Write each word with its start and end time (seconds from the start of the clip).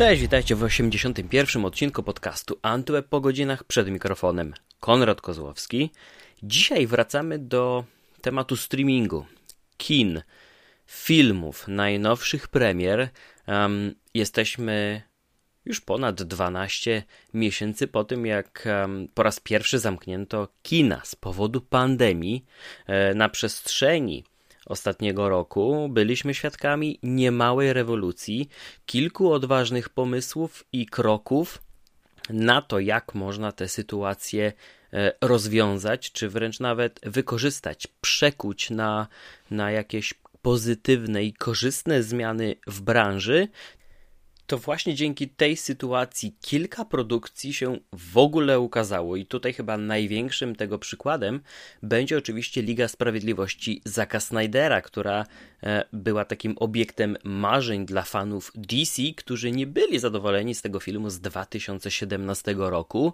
Cześć, 0.00 0.22
witajcie 0.22 0.56
w 0.56 0.62
81. 0.62 1.64
odcinku 1.64 2.02
podcastu 2.02 2.58
Antweb 2.62 3.08
po 3.08 3.20
godzinach 3.20 3.64
przed 3.64 3.88
mikrofonem. 3.88 4.54
Konrad 4.80 5.20
Kozłowski. 5.20 5.90
Dzisiaj 6.42 6.86
wracamy 6.86 7.38
do 7.38 7.84
tematu 8.20 8.56
streamingu, 8.56 9.26
kin, 9.76 10.22
filmów, 10.86 11.68
najnowszych 11.68 12.48
premier. 12.48 13.08
Um, 13.48 13.94
jesteśmy 14.14 15.02
już 15.64 15.80
ponad 15.80 16.22
12 16.22 17.02
miesięcy 17.34 17.86
po 17.86 18.04
tym, 18.04 18.26
jak 18.26 18.68
um, 18.82 19.08
po 19.14 19.22
raz 19.22 19.40
pierwszy 19.40 19.78
zamknięto 19.78 20.48
kina 20.62 21.00
z 21.04 21.14
powodu 21.14 21.60
pandemii. 21.60 22.44
E, 22.86 23.14
na 23.14 23.28
przestrzeni 23.28 24.24
ostatniego 24.70 25.28
roku 25.28 25.88
byliśmy 25.88 26.34
świadkami 26.34 26.98
niemałej 27.02 27.72
rewolucji, 27.72 28.48
kilku 28.86 29.32
odważnych 29.32 29.88
pomysłów 29.88 30.64
i 30.72 30.86
kroków 30.86 31.62
na 32.30 32.62
to, 32.62 32.78
jak 32.78 33.14
można 33.14 33.52
tę 33.52 33.68
sytuację 33.68 34.52
e, 34.92 35.12
rozwiązać, 35.20 36.12
czy 36.12 36.28
wręcz 36.28 36.60
nawet 36.60 37.00
wykorzystać, 37.02 37.88
przekuć 38.00 38.70
na, 38.70 39.06
na 39.50 39.70
jakieś 39.70 40.14
pozytywne 40.42 41.24
i 41.24 41.32
korzystne 41.32 42.02
zmiany 42.02 42.56
w 42.66 42.80
branży, 42.80 43.48
to 44.50 44.58
właśnie 44.58 44.94
dzięki 44.94 45.28
tej 45.28 45.56
sytuacji 45.56 46.36
kilka 46.40 46.84
produkcji 46.84 47.52
się 47.52 47.78
w 47.92 48.18
ogóle 48.18 48.60
ukazało. 48.60 49.16
I 49.16 49.26
tutaj 49.26 49.52
chyba 49.52 49.76
największym 49.76 50.56
tego 50.56 50.78
przykładem 50.78 51.40
będzie 51.82 52.18
oczywiście 52.18 52.62
Liga 52.62 52.88
Sprawiedliwości 52.88 53.82
Zaka 53.84 54.20
Snydera, 54.20 54.80
która 54.80 55.26
e, 55.62 55.84
była 55.92 56.24
takim 56.24 56.54
obiektem 56.58 57.16
marzeń 57.24 57.86
dla 57.86 58.02
fanów 58.02 58.52
DC, 58.54 59.02
którzy 59.16 59.50
nie 59.50 59.66
byli 59.66 59.98
zadowoleni 59.98 60.54
z 60.54 60.62
tego 60.62 60.80
filmu 60.80 61.10
z 61.10 61.20
2017 61.20 62.54
roku. 62.58 63.12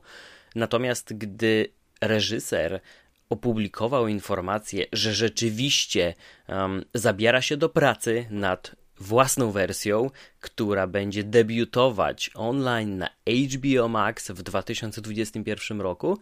Natomiast 0.54 1.14
gdy 1.14 1.68
reżyser 2.00 2.80
opublikował 3.30 4.08
informację, 4.08 4.86
że 4.92 5.14
rzeczywiście 5.14 6.14
um, 6.48 6.84
zabiera 6.94 7.42
się 7.42 7.56
do 7.56 7.68
pracy 7.68 8.26
nad 8.30 8.85
własną 8.98 9.50
wersją, 9.52 10.10
która 10.40 10.86
będzie 10.86 11.24
debiutować 11.24 12.30
online 12.34 12.98
na 12.98 13.08
HBO 13.26 13.88
Max 13.88 14.30
w 14.30 14.42
2021 14.42 15.80
roku, 15.80 16.18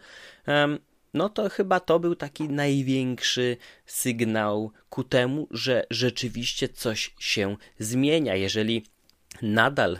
no 1.13 1.29
to 1.29 1.49
chyba 1.49 1.79
to 1.79 1.99
był 1.99 2.15
taki 2.15 2.49
największy 2.49 3.57
sygnał 3.85 4.71
ku 4.89 5.03
temu, 5.03 5.47
że 5.51 5.85
rzeczywiście 5.89 6.69
coś 6.69 7.13
się 7.19 7.57
zmienia. 7.79 8.35
Jeżeli 8.35 8.85
nadal 9.41 9.99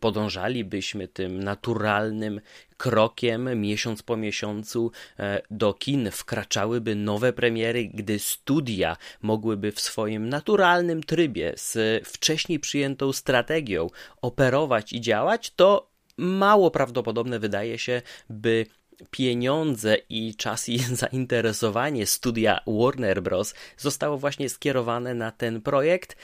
podążalibyśmy 0.00 1.08
tym 1.08 1.44
naturalnym 1.44 2.40
krokiem, 2.78 3.60
miesiąc 3.60 4.02
po 4.02 4.16
miesiącu 4.16 4.92
e, 5.18 5.42
do 5.50 5.74
kin 5.74 6.10
wkraczałyby 6.10 6.94
nowe 6.94 7.32
premiery, 7.32 7.84
gdy 7.94 8.18
studia 8.18 8.96
mogłyby 9.22 9.72
w 9.72 9.80
swoim 9.80 10.28
naturalnym 10.28 11.02
trybie 11.02 11.52
z 11.56 12.06
wcześniej 12.08 12.60
przyjętą 12.60 13.12
strategią 13.12 13.90
operować 14.22 14.92
i 14.92 15.00
działać, 15.00 15.50
to 15.50 15.90
mało 16.16 16.70
prawdopodobne 16.70 17.38
wydaje 17.38 17.78
się, 17.78 18.02
by 18.30 18.66
pieniądze 19.10 19.96
i 20.08 20.34
czas 20.34 20.68
i 20.68 20.78
zainteresowanie 21.02 22.06
studia 22.06 22.60
Warner 22.66 23.22
Bros. 23.22 23.54
zostało 23.76 24.18
właśnie 24.18 24.48
skierowane 24.48 25.14
na 25.14 25.30
ten 25.30 25.60
projekt. 25.60 26.16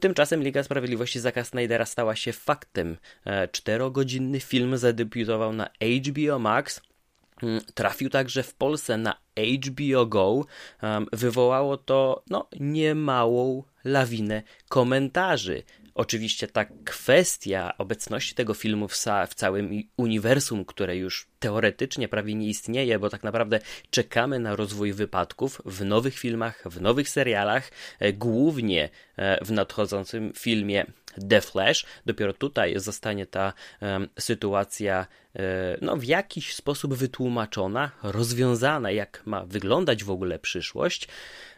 Tymczasem 0.00 0.42
Liga 0.42 0.62
Sprawiedliwości 0.62 1.20
Zaka 1.20 1.44
Snydera 1.44 1.86
stała 1.86 2.16
się 2.16 2.32
faktem. 2.32 2.96
E, 3.24 3.48
czterogodzinny 3.48 4.40
film 4.40 4.78
zadebiutował 4.78 5.52
na 5.52 5.70
HBO 6.06 6.38
Max. 6.38 6.80
Mm, 7.42 7.60
trafił 7.74 8.10
także 8.10 8.42
w 8.42 8.54
Polsce 8.54 8.96
na 8.96 9.16
HBO 9.64 10.06
Go. 10.06 10.44
Wywołało 11.12 11.76
to 11.76 12.22
no, 12.30 12.48
niemałą 12.60 13.64
lawinę 13.84 14.42
komentarzy. 14.68 15.62
Oczywiście 15.94 16.46
ta 16.46 16.64
kwestia 16.64 17.74
obecności 17.78 18.34
tego 18.34 18.54
filmu 18.54 18.88
w, 18.88 18.94
w, 19.28 19.34
całym 19.34 19.82
uniwersum, 19.96 20.64
które 20.64 20.96
już 20.96 21.28
teoretycznie 21.38 22.08
prawie 22.08 22.34
nie 22.34 22.48
istnieje, 22.48 22.98
bo 22.98 23.10
tak 23.10 23.22
naprawdę 23.22 23.60
czekamy 23.90 24.38
na 24.38 24.56
rozwój 24.56 24.92
wypadków 24.92 25.62
w 25.64 25.84
nowych 25.84 26.18
filmach, 26.18 26.62
w 26.66 26.80
nowych 26.80 27.08
serialach, 27.08 27.70
e, 27.98 28.12
głównie 28.12 28.88
e, 29.16 29.44
w 29.44 29.50
nadchodzącym 29.52 30.32
filmie 30.36 30.86
The 31.28 31.40
Flash. 31.40 31.86
Dopiero 32.06 32.32
tutaj 32.32 32.74
zostanie 32.78 33.26
ta 33.26 33.52
um, 33.80 34.08
sytuacja 34.18 35.06
e, 35.36 35.78
no, 35.80 35.96
w 35.96 36.04
jakiś 36.04 36.54
sposób 36.54 36.94
wytłumaczona, 36.94 37.90
rozwiązana, 38.02 38.90
jak 38.90 39.22
ma 39.26 39.46
wyglądać 39.46 40.04
w 40.04 40.10
ogóle 40.10 40.38
przyszłość. 40.38 41.08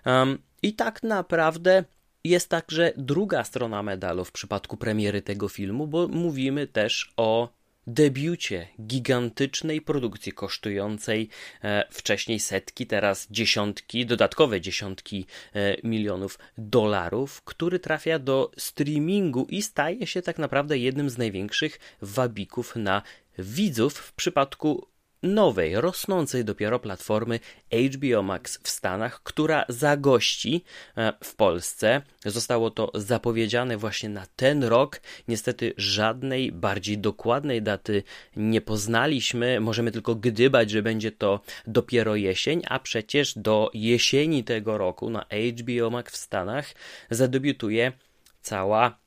Um, 0.07 0.39
I 0.63 0.75
tak 0.75 1.03
naprawdę 1.03 1.85
jest 2.25 2.49
także 2.49 2.93
druga 2.97 3.45
strona 3.45 3.83
medalu 3.83 4.25
w 4.25 4.33
przypadku 4.33 4.77
premiery 4.77 5.23
tego 5.23 5.49
filmu, 5.49 5.87
bo 5.87 6.09
mówimy 6.09 6.67
też 6.67 7.13
o 7.17 7.49
debiucie 7.87 8.69
gigantycznej 8.81 9.81
produkcji 9.81 10.33
kosztującej 10.33 11.29
e, 11.63 11.85
wcześniej 11.91 12.41
setki, 12.41 12.87
teraz 12.87 13.27
dziesiątki, 13.31 14.07
dodatkowe 14.07 14.61
dziesiątki 14.61 15.27
e, 15.55 15.77
milionów 15.85 16.39
dolarów, 16.59 17.43
który 17.43 17.79
trafia 17.79 18.19
do 18.19 18.51
streamingu 18.57 19.47
i 19.51 19.63
staje 19.63 20.07
się 20.07 20.23
tak 20.23 20.39
naprawdę 20.39 20.79
jednym 20.79 21.11
z 21.11 21.19
największych 21.19 21.81
wabików 22.03 22.77
na 22.77 23.03
widzów 23.39 23.95
w 23.95 24.13
przypadku 24.13 24.92
nowej, 25.23 25.81
rosnącej 25.81 26.45
dopiero 26.45 26.79
platformy 26.79 27.41
HBO 27.73 28.23
Max 28.23 28.59
w 28.63 28.69
Stanach, 28.69 29.23
która 29.23 29.65
zagości 29.69 30.65
e, 30.97 31.13
w 31.25 31.35
Polsce. 31.35 32.03
Zostało 32.25 32.71
to 32.71 32.91
zapowiedziane 32.95 33.77
właśnie 33.77 34.09
na 34.09 34.27
ten 34.37 34.65
rok. 34.65 35.01
Niestety 35.29 35.75
żadnej 35.77 36.53
bardziej 36.53 36.99
dokładnej 36.99 37.63
daty 37.63 38.03
nie 38.37 38.61
poznaliśmy. 38.61 39.61
Możemy 39.61 39.91
tylko 39.93 40.15
gdybać, 40.15 40.71
że 40.71 40.83
będzie 40.83 41.13
to 41.13 41.41
dopiero 41.67 42.17
jesień, 42.17 42.63
a 42.69 42.79
przecież 42.79 43.39
do 43.39 43.71
jesieni 43.75 44.45
tego 44.45 44.79
roku 44.79 45.11
na 45.11 45.27
HBO 45.59 45.91
Max 45.91 46.13
w 46.13 46.17
Stanach 46.17 46.75
zadebiutuje 47.11 47.93
cała 48.43 48.99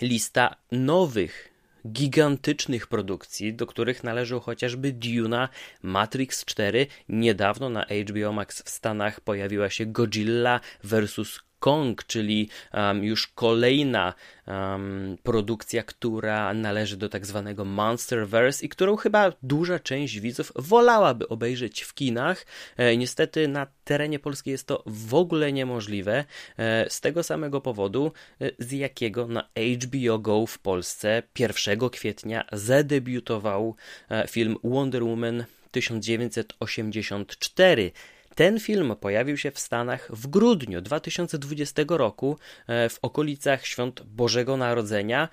lista 0.00 0.56
nowych 0.72 1.51
gigantycznych 1.86 2.86
produkcji, 2.86 3.54
do 3.54 3.66
których 3.66 4.04
należą 4.04 4.40
chociażby 4.40 4.92
Duna, 4.92 5.48
Matrix 5.82 6.44
4. 6.44 6.86
Niedawno 7.08 7.68
na 7.68 7.84
HBO 7.84 8.32
Max 8.32 8.62
w 8.62 8.70
Stanach 8.70 9.20
pojawiła 9.20 9.70
się 9.70 9.86
Godzilla 9.86 10.60
vs. 10.84 11.40
Kong, 11.62 12.04
czyli 12.06 12.48
um, 12.74 13.04
już 13.04 13.26
kolejna 13.26 14.14
um, 14.46 15.16
produkcja, 15.22 15.82
która 15.82 16.54
należy 16.54 16.96
do 16.96 17.08
tak 17.08 17.26
zwanego 17.26 17.64
Monsterverse 17.64 18.66
i 18.66 18.68
którą 18.68 18.96
chyba 18.96 19.32
duża 19.42 19.78
część 19.78 20.20
widzów 20.20 20.52
wolałaby 20.56 21.28
obejrzeć 21.28 21.82
w 21.82 21.94
kinach. 21.94 22.46
E, 22.76 22.96
niestety 22.96 23.48
na 23.48 23.66
terenie 23.84 24.18
Polski 24.18 24.50
jest 24.50 24.66
to 24.66 24.82
w 24.86 25.14
ogóle 25.14 25.52
niemożliwe. 25.52 26.24
E, 26.58 26.90
z 26.90 27.00
tego 27.00 27.22
samego 27.22 27.60
powodu, 27.60 28.12
e, 28.40 28.50
z 28.58 28.72
jakiego 28.72 29.28
na 29.28 29.48
HBO 29.82 30.18
Go 30.18 30.46
w 30.46 30.58
Polsce 30.58 31.22
1 31.38 31.90
kwietnia 31.90 32.44
zadebiutował 32.52 33.76
e, 34.10 34.28
film 34.28 34.56
Wonder 34.64 35.04
Woman 35.04 35.44
1984. 35.70 37.92
Ten 38.34 38.60
film 38.60 38.96
pojawił 39.00 39.36
się 39.36 39.50
w 39.50 39.58
Stanach 39.58 40.08
w 40.12 40.26
grudniu 40.26 40.80
2020 40.80 41.82
roku, 41.88 42.38
e, 42.66 42.88
w 42.88 42.98
okolicach 43.02 43.66
świąt 43.66 44.02
Bożego 44.02 44.56
Narodzenia. 44.56 45.28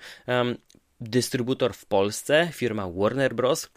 Dystrybutor 1.00 1.74
w 1.74 1.86
Polsce, 1.86 2.48
firma 2.52 2.90
Warner 2.90 3.34
Bros., 3.34 3.68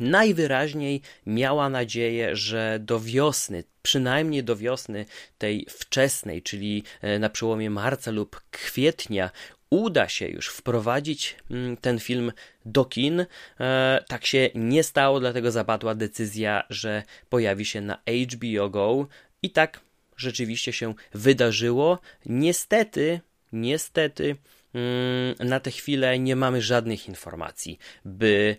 najwyraźniej 0.00 1.02
miała 1.26 1.68
nadzieję, 1.68 2.36
że 2.36 2.78
do 2.80 3.00
wiosny, 3.00 3.64
przynajmniej 3.82 4.44
do 4.44 4.56
wiosny 4.56 5.06
tej 5.38 5.66
wczesnej, 5.70 6.42
czyli 6.42 6.82
e, 7.00 7.18
na 7.18 7.30
przełomie 7.30 7.70
marca 7.70 8.10
lub 8.10 8.40
kwietnia, 8.50 9.30
uda 9.70 10.08
się 10.08 10.28
już 10.28 10.48
wprowadzić 10.48 11.36
mm, 11.50 11.76
ten 11.76 12.00
film 12.00 12.32
do 12.64 12.84
kin. 12.84 13.26
E, 13.60 14.04
tak 14.08 14.26
się 14.26 14.50
nie 14.54 14.82
stało, 14.82 15.20
dlatego 15.20 15.50
zapadła 15.50 15.94
decyzja, 15.94 16.62
że 16.70 17.02
pojawi 17.28 17.64
się 17.64 17.80
na 17.80 17.98
HBO 18.32 18.68
Go 18.70 19.06
i 19.42 19.50
tak 19.50 19.80
rzeczywiście 20.16 20.72
się 20.72 20.94
wydarzyło. 21.14 21.98
Niestety, 22.26 23.20
niestety 23.52 24.36
mm, 24.74 25.48
na 25.48 25.60
tę 25.60 25.70
chwilę 25.70 26.18
nie 26.18 26.36
mamy 26.36 26.62
żadnych 26.62 27.08
informacji, 27.08 27.78
by 28.04 28.56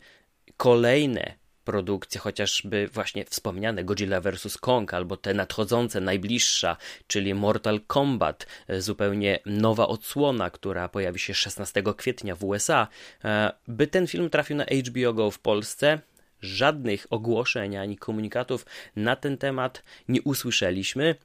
kolejne 0.57 1.33
produkcje, 1.68 2.22
chociażby 2.22 2.90
właśnie 2.94 3.25
wspomniane 3.25 3.84
Godzilla 3.84 4.22
vs. 4.22 4.58
Kong, 4.58 4.94
albo 4.94 5.18
te 5.18 5.34
nadchodzące, 5.34 6.02
najbliższa, 6.02 6.78
czyli 7.08 7.34
Mortal 7.34 7.80
Kombat, 7.88 8.48
e, 8.68 8.81
zupełnie 8.81 9.40
nowa 9.46 9.88
odsłona, 9.88 10.50
która 10.50 10.90
pojawi 10.90 11.19
się 11.19 11.34
16 11.34 11.94
kwietnia 11.94 12.36
w 12.36 12.44
USA, 12.44 12.88
e, 13.25 13.52
by 13.68 13.88
ten 13.88 14.08
film 14.08 14.30
trafił 14.30 14.56
na 14.56 14.66
HBO 14.66 15.14
Go 15.14 15.31
w 15.31 15.40
Polsce, 15.40 16.00
żadnych 16.42 17.08
ogłoszeń 17.10 17.78
ani 17.78 17.98
komunikatów 17.98 18.66
na 18.96 19.16
ten 19.16 19.38
temat 19.38 19.84
nie 20.08 20.22
usłyszeliśmy, 20.22 21.16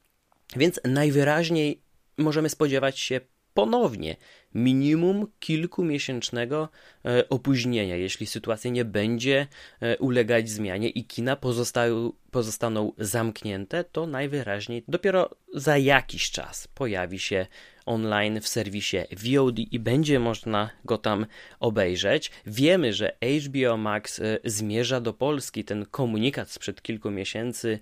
więc 0.56 0.80
najwyraźniej 0.84 1.82
możemy 2.18 2.48
spodziewać 2.48 2.98
się 2.98 3.20
ponownie 3.54 4.16
minimum 4.54 5.26
kilkumiesięcznego 5.40 6.68
e, 7.04 7.28
opóźnienia, 7.28 7.96
jeśli 7.96 8.26
sytuacja 8.26 8.70
nie 8.70 8.84
będzie 8.84 9.46
e, 9.80 9.98
ulegać 9.98 10.50
zmianie 10.50 10.88
i 10.88 11.04
kina 11.04 11.36
pozostają, 11.36 12.12
pozostaną 12.30 12.92
zamknięte, 12.98 13.84
to 13.84 14.06
najwyraźniej 14.06 14.84
dopiero 14.88 15.30
za 15.54 15.78
jakiś 15.78 16.30
czas 16.30 16.68
pojawi 16.68 17.18
się 17.18 17.46
online 17.86 18.40
w 18.40 18.48
serwisie 18.48 18.96
VOD 19.12 19.58
i 19.58 19.78
będzie 19.78 20.20
można 20.20 20.70
go 20.84 20.98
tam 20.98 21.26
obejrzeć. 21.60 22.30
Wiemy, 22.46 22.92
że 22.92 23.16
HBO 23.46 23.76
Max 23.76 24.20
e, 24.20 24.38
zmierza 24.44 25.00
do 25.00 25.12
Polski. 25.12 25.64
Ten 25.64 25.86
komunikat 25.86 26.50
sprzed 26.50 26.82
kilku 26.82 27.10
miesięcy 27.10 27.80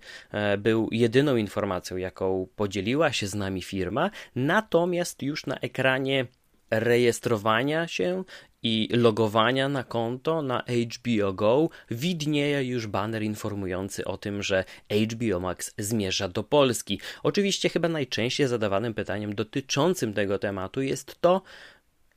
był 0.59 0.89
jedyną 0.93 1.37
informacją, 1.37 1.97
jaką 1.97 2.49
podzieliła 2.57 3.13
się 3.13 3.27
z 3.27 3.35
nami 3.35 3.63
firma. 3.63 4.11
Natomiast 4.35 5.23
już 5.23 5.47
na 5.47 5.57
ekranie 5.57 6.27
rejestrowania 6.71 7.89
się 7.89 8.25
i 8.63 8.89
logowania 8.93 9.69
na 9.69 9.85
konto 9.85 10.43
na 10.43 10.65
HBO 10.97 11.33
Go 11.33 11.69
widnieje 11.91 12.65
już 12.65 12.87
banner 12.87 13.23
informujący 13.23 14.05
o 14.05 14.17
tym, 14.17 14.43
że 14.43 14.65
HBO 14.91 15.41
Max 15.41 15.75
zmierza 15.79 16.29
do 16.29 16.45
Polski. 16.45 17.01
Oczywiście 17.23 17.69
chyba 17.69 17.89
najczęściej 17.89 18.49
zadawanym 18.49 18.95
pytaniem 18.95 19.35
dotyczącym 19.35 20.13
tego 20.13 20.39
tematu 20.39 20.83
jest 20.83 21.21
to, 21.21 21.43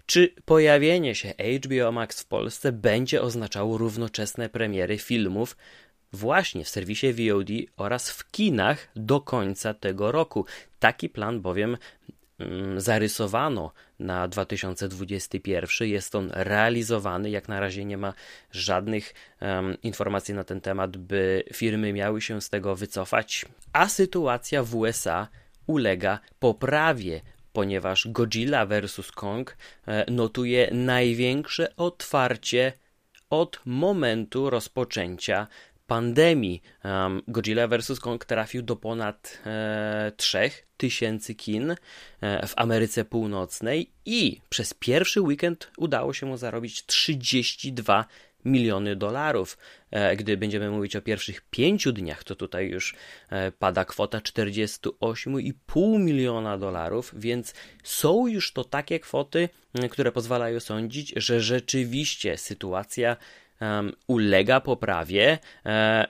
czy 0.06 0.34
pojawienie 0.46 1.16
się 1.16 1.34
HBO 1.64 1.92
Max 1.92 2.22
w 2.22 2.26
Polsce 2.26 2.72
będzie 2.72 3.22
oznaczało 3.22 3.78
równoczesne 3.78 4.50
premiery 4.50 4.98
filmów 4.98 5.58
właśnie 6.14 6.64
w 6.64 6.70
serwisie 6.70 7.14
VOD 7.14 7.50
oraz 7.78 8.12
w 8.12 8.32
kinach 8.32 8.88
do 8.96 9.22
końca 9.22 9.74
tego 9.74 10.12
roku. 10.12 10.46
Taki 10.80 11.10
plan 11.10 11.42
bowiem 11.42 11.78
zarysowano 12.78 13.72
na 14.00 14.28
2021. 14.28 15.88
Jest 15.88 16.16
on 16.16 16.32
realizowany. 16.34 17.30
Jak 17.30 17.48
na 17.48 17.60
razie 17.60 17.86
nie 17.86 17.98
ma 17.98 18.14
żadnych 18.52 19.14
um, 19.42 19.82
informacji 19.82 20.34
na 20.34 20.44
ten 20.44 20.62
temat, 20.62 20.98
by 20.98 21.44
firmy 21.54 21.94
miały 21.94 22.22
się 22.22 22.42
z 22.42 22.50
tego 22.50 22.76
wycofać. 22.76 23.46
A 23.74 23.90
sytuacja 23.90 24.64
w 24.64 24.76
USA 24.76 25.28
ulega 25.68 26.20
poprawie, 26.40 27.22
ponieważ 27.54 28.08
Godzilla 28.08 28.66
vs. 28.66 29.12
Kong 29.12 29.58
e, 29.88 30.12
notuje 30.12 30.70
największe 30.72 31.76
otwarcie 31.76 32.74
od 33.30 33.60
momentu 33.66 34.50
rozpoczęcia 34.50 35.48
pandemii 35.94 36.62
um, 36.84 37.22
Godzilla 37.28 37.68
vs. 37.68 38.00
Kong 38.00 38.26
trafił 38.26 38.62
do 38.62 38.76
ponad 38.76 39.42
e, 39.46 40.12
3000 40.18 41.36
kin 41.36 41.72
e, 41.72 42.48
w 42.48 42.54
Ameryce 42.56 43.06
Północnej 43.06 43.92
i 44.06 44.42
przez 44.50 44.74
pierwszy 44.74 45.22
weekend 45.22 45.72
udało 45.78 46.14
się 46.14 46.26
mu 46.26 46.38
zarobić 46.38 46.86
32 46.86 48.06
miliony 48.46 48.96
dolarów. 48.96 49.58
E, 49.92 50.16
gdy 50.16 50.38
będziemy 50.38 50.70
mówić 50.70 50.96
o 50.96 51.02
pierwszych 51.02 51.42
pięciu 51.42 51.92
dniach, 51.92 52.24
to 52.24 52.36
tutaj 52.36 52.70
już 52.70 52.96
e, 53.30 53.52
pada 53.52 53.86
kwota 53.86 54.20
48,5 54.20 56.00
miliona 56.00 56.58
dolarów, 56.58 57.14
więc 57.18 57.54
są 57.84 58.28
już 58.28 58.54
to 58.54 58.64
takie 58.64 59.00
kwoty, 59.00 59.50
które 59.92 60.12
pozwalają 60.12 60.60
sądzić, 60.60 61.14
że 61.16 61.42
rzeczywiście 61.42 62.38
sytuacja 62.38 63.18
um, 63.64 63.94
ulega 64.08 64.62
poprawie, 64.62 65.40
e, 65.66 66.06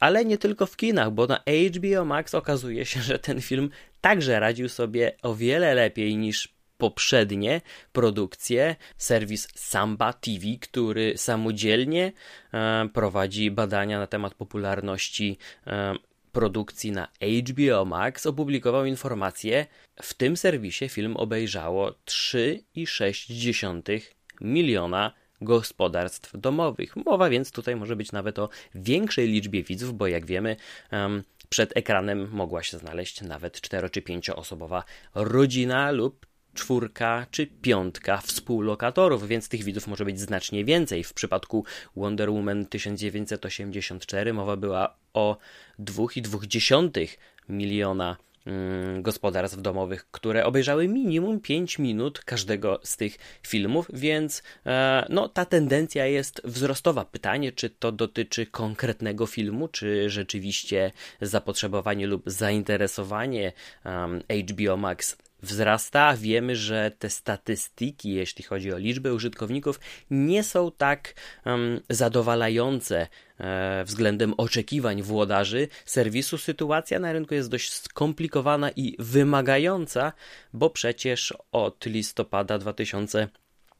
ale 0.00 0.24
nie 0.24 0.38
tylko 0.38 0.66
w 0.66 0.76
kinach, 0.76 1.10
bo 1.10 1.26
na 1.26 1.40
HBO 1.76 2.04
Max 2.04 2.34
okazuje 2.34 2.84
się, 2.84 3.02
że 3.02 3.18
ten 3.18 3.40
film 3.40 3.70
także 4.00 4.40
radził 4.40 4.68
sobie 4.68 5.12
o 5.22 5.34
wiele 5.34 5.74
lepiej 5.74 6.16
niż 6.16 6.58
poprzednie 6.78 7.60
produkcje. 7.92 8.76
Serwis 8.96 9.48
Samba 9.54 10.12
TV, 10.12 10.46
który 10.60 11.12
samodzielnie 11.16 12.12
e, 12.54 12.88
prowadzi 12.94 13.50
badania 13.50 13.98
na 13.98 14.06
temat 14.06 14.34
popularności 14.34 15.38
e, 15.66 15.94
produkcji 16.32 16.92
na 16.92 17.08
HBO 17.48 17.84
Max, 17.84 18.26
opublikował 18.26 18.84
informację, 18.84 19.66
w 20.02 20.14
tym 20.14 20.36
serwisie 20.36 20.88
film 20.88 21.16
obejrzało 21.16 21.90
3,6 21.90 24.00
miliona 24.40 25.12
gospodarstw 25.40 26.36
domowych. 26.38 26.96
Mowa 26.96 27.30
więc 27.30 27.52
tutaj 27.52 27.76
może 27.76 27.96
być 27.96 28.12
nawet 28.12 28.38
o 28.38 28.48
większej 28.74 29.28
liczbie 29.28 29.62
widzów, 29.62 29.94
bo 29.94 30.06
jak 30.06 30.26
wiemy, 30.26 30.56
przed 31.48 31.76
ekranem 31.76 32.30
mogła 32.30 32.62
się 32.62 32.78
znaleźć 32.78 33.20
nawet 33.20 33.60
cztero 33.60 33.90
czy 33.90 34.02
pięcioosobowa 34.02 34.84
rodzina 35.14 35.90
lub 35.90 36.26
czwórka 36.54 37.26
czy 37.30 37.46
piątka 37.46 38.18
współlokatorów, 38.18 39.28
więc 39.28 39.48
tych 39.48 39.64
widzów 39.64 39.86
może 39.86 40.04
być 40.04 40.20
znacznie 40.20 40.64
więcej. 40.64 41.04
W 41.04 41.12
przypadku 41.12 41.64
Wonder 41.96 42.30
Woman 42.30 42.66
1984 42.66 44.32
mowa 44.32 44.56
była 44.56 44.96
o 45.14 45.36
2,2 45.78 47.08
miliona 47.48 48.16
gospodarstw 49.02 49.60
domowych, 49.60 50.06
które 50.10 50.44
obejrzały 50.46 50.88
minimum 50.88 51.40
5 51.40 51.78
minut 51.78 52.20
każdego 52.24 52.80
z 52.82 52.96
tych 52.96 53.16
filmów, 53.46 53.86
więc 53.92 54.42
e, 54.66 55.06
no, 55.08 55.28
ta 55.28 55.44
tendencja 55.44 56.06
jest 56.06 56.40
wzrostowa. 56.44 57.04
Pytanie, 57.04 57.52
czy 57.52 57.70
to 57.70 57.92
dotyczy 57.92 58.46
konkretnego 58.46 59.26
filmu, 59.26 59.68
czy 59.68 60.10
rzeczywiście 60.10 60.92
zapotrzebowanie 61.20 62.06
lub 62.06 62.22
zainteresowanie 62.26 63.52
HBO 64.30 64.76
Max 64.76 65.16
wzrasta. 65.42 66.16
Wiemy, 66.16 66.56
że 66.56 66.90
te 66.98 67.10
statystyki, 67.10 68.10
jeśli 68.10 68.44
chodzi 68.44 68.72
o 68.72 68.78
liczbę 68.78 69.14
użytkowników, 69.14 69.80
nie 70.10 70.42
są 70.42 70.72
tak 70.72 71.14
um, 71.46 71.80
zadowalające 71.90 73.06
e, 73.40 73.84
względem 73.84 74.34
oczekiwań 74.36 75.02
włodarzy 75.02 75.68
serwisu. 75.84 76.38
Sytuacja 76.38 76.98
na 76.98 77.12
rynku 77.12 77.34
jest 77.34 77.50
dość 77.50 77.72
skomplikowana 77.72 78.70
i 78.70 78.96
wymagająca, 78.98 80.12
bo 80.52 80.70
przecież 80.70 81.34
od 81.52 81.86
listopada 81.86 82.58
2000 82.58 83.28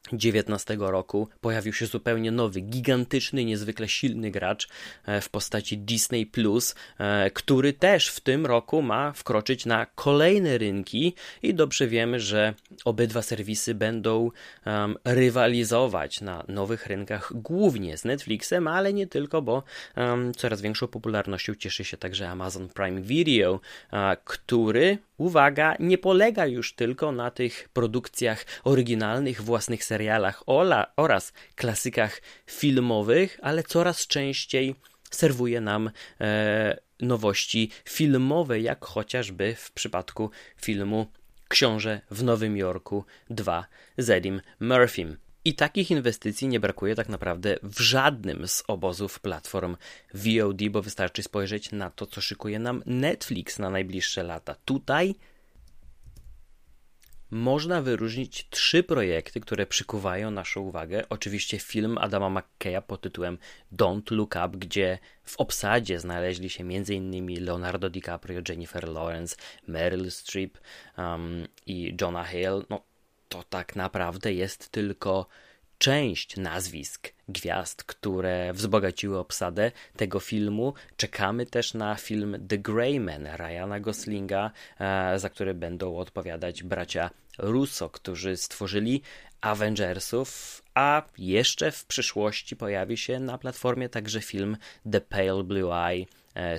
2019 0.03 0.77
roku 0.79 1.27
pojawił 1.41 1.73
się 1.73 1.85
zupełnie 1.85 2.31
nowy, 2.31 2.61
gigantyczny, 2.61 3.45
niezwykle 3.45 3.87
silny 3.87 4.31
gracz 4.31 4.67
e, 5.05 5.21
w 5.21 5.29
postaci 5.29 5.77
Disney 5.77 6.25
Plus, 6.25 6.75
e, 6.97 7.31
który 7.31 7.73
też 7.73 8.07
w 8.09 8.19
tym 8.19 8.45
roku 8.45 8.81
ma 8.81 9.11
wkroczyć 9.11 9.65
na 9.65 9.85
kolejne 9.85 10.57
rynki 10.57 11.15
i 11.43 11.53
dobrze 11.53 11.87
wiemy, 11.87 12.19
że 12.19 12.53
obydwa 12.85 13.21
serwisy 13.21 13.75
będą 13.75 14.31
um, 14.65 14.95
rywalizować 15.05 16.21
na 16.21 16.43
nowych 16.47 16.87
rynkach, 16.87 17.31
głównie 17.35 17.97
z 17.97 18.05
Netflixem, 18.05 18.67
ale 18.67 18.93
nie 18.93 19.07
tylko, 19.07 19.41
bo 19.41 19.63
um, 19.97 20.33
coraz 20.33 20.61
większą 20.61 20.87
popularnością 20.87 21.55
cieszy 21.55 21.83
się 21.83 21.97
także 21.97 22.29
Amazon 22.29 22.69
Prime 22.69 23.01
Video, 23.01 23.59
który 24.23 24.97
uwaga, 25.19 25.75
nie 25.79 25.97
polega 25.97 26.45
już 26.45 26.73
tylko 26.73 27.11
na 27.11 27.31
tych 27.31 27.69
produkcjach 27.73 28.45
oryginalnych, 28.63 29.41
własnych 29.41 29.83
serialach 29.83 30.43
ola, 30.45 30.93
oraz 30.95 31.33
klasykach 31.55 32.21
filmowych, 32.47 33.39
ale 33.41 33.63
coraz 33.63 34.07
częściej 34.07 34.75
serwuje 35.11 35.61
nam 35.61 35.91
e, 36.21 36.77
nowości 36.99 37.71
filmowe, 37.85 38.59
jak 38.59 38.85
chociażby 38.85 39.55
w 39.55 39.71
przypadku 39.71 40.31
filmu 40.61 41.07
Książę 41.47 42.01
w 42.11 42.23
Nowym 42.23 42.57
Jorku 42.57 43.05
2 43.29 43.65
z 43.97 44.09
Eddie 44.09 44.39
Murphym. 44.59 45.17
I 45.45 45.53
takich 45.53 45.91
inwestycji 45.91 46.47
nie 46.47 46.59
brakuje 46.59 46.95
tak 46.95 47.09
naprawdę 47.09 47.55
w 47.63 47.79
żadnym 47.79 48.47
z 48.47 48.63
obozów 48.67 49.19
platform 49.19 49.77
VOD, 50.13 50.69
bo 50.69 50.81
wystarczy 50.81 51.23
spojrzeć 51.23 51.71
na 51.71 51.89
to, 51.89 52.05
co 52.05 52.21
szykuje 52.21 52.59
nam 52.59 52.83
Netflix 52.85 53.59
na 53.59 53.69
najbliższe 53.69 54.23
lata. 54.23 54.55
Tutaj 54.65 55.15
można 57.31 57.81
wyróżnić 57.81 58.47
trzy 58.49 58.83
projekty, 58.83 59.39
które 59.39 59.65
przykuwają 59.65 60.31
naszą 60.31 60.61
uwagę. 60.61 61.09
Oczywiście 61.09 61.59
film 61.59 61.97
Adama 61.97 62.29
McKeya 62.29 62.81
pod 62.87 63.01
tytułem 63.01 63.37
Don't 63.73 64.11
Look 64.11 64.35
Up, 64.45 64.57
gdzie 64.57 64.99
w 65.23 65.37
obsadzie 65.37 65.99
znaleźli 65.99 66.49
się 66.49 66.63
m.in. 66.63 67.45
Leonardo 67.45 67.89
DiCaprio, 67.89 68.41
Jennifer 68.49 68.89
Lawrence, 68.89 69.35
Meryl 69.67 70.11
Streep 70.11 70.57
um, 70.97 71.47
i 71.65 71.95
Jonah 72.01 72.31
Hale. 72.31 72.61
No, 72.69 72.88
to 73.29 73.43
tak 73.43 73.75
naprawdę 73.75 74.33
jest 74.33 74.69
tylko 74.69 75.27
część 75.77 76.37
nazwisk 76.37 77.13
gwiazd, 77.29 77.83
które 77.83 78.53
wzbogaciły 78.53 79.17
obsadę 79.19 79.71
tego 79.97 80.19
filmu. 80.19 80.73
Czekamy 80.97 81.45
też 81.45 81.73
na 81.73 81.95
film 81.95 82.47
The 82.47 82.57
Grey 82.57 82.99
Man 82.99 83.27
Ryana 83.27 83.79
Goslinga, 83.79 84.51
e, 84.79 85.19
za 85.19 85.29
który 85.29 85.53
będą 85.53 85.97
odpowiadać 85.97 86.63
bracia 86.63 87.09
Russo, 87.37 87.89
którzy 87.89 88.37
stworzyli 88.37 89.01
Avengersów, 89.41 90.61
a 90.73 91.01
jeszcze 91.17 91.71
w 91.71 91.85
przyszłości 91.85 92.55
pojawi 92.55 92.97
się 92.97 93.19
na 93.19 93.37
platformie 93.37 93.89
także 93.89 94.21
film 94.21 94.57
The 94.91 95.01
Pale 95.01 95.43
Blue 95.43 95.73
Eye 95.73 96.05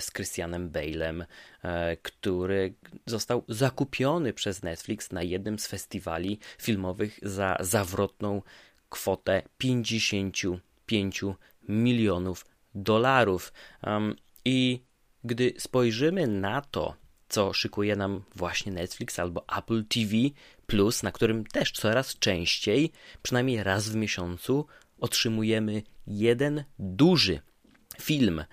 z 0.00 0.12
Christianem 0.12 0.70
Bale'em, 0.70 1.24
e, 1.62 1.96
który 1.96 2.74
został 3.06 3.44
zakupiony 3.48 4.32
przez 4.32 4.62
Netflix 4.62 5.12
na 5.12 5.22
jednym 5.22 5.58
z 5.58 5.66
festiwali 5.66 6.38
filmowych 6.58 7.18
za 7.22 7.56
zawrotną 7.60 8.42
kwotę 8.88 9.42
55 9.58 11.36
milionów 11.68 12.46
dolarów. 12.74 13.52
I 14.44 14.82
gdy 15.24 15.54
spojrzymy 15.58 16.26
na 16.26 16.60
to, 16.60 16.94
co 17.28 17.52
szykuje 17.52 17.96
nam 17.96 18.22
właśnie 18.34 18.72
Netflix 18.72 19.18
albo 19.18 19.44
Apple 19.58 19.84
TV, 19.84 20.12
Plus, 20.66 21.02
na 21.02 21.12
którym 21.12 21.44
też 21.46 21.72
coraz 21.72 22.18
częściej, 22.18 22.92
przynajmniej 23.22 23.62
raz 23.62 23.88
w 23.88 23.94
miesiącu, 23.94 24.66
otrzymujemy 25.00 25.82
jeden 26.06 26.64
duży 26.78 27.40
film. 28.00 28.44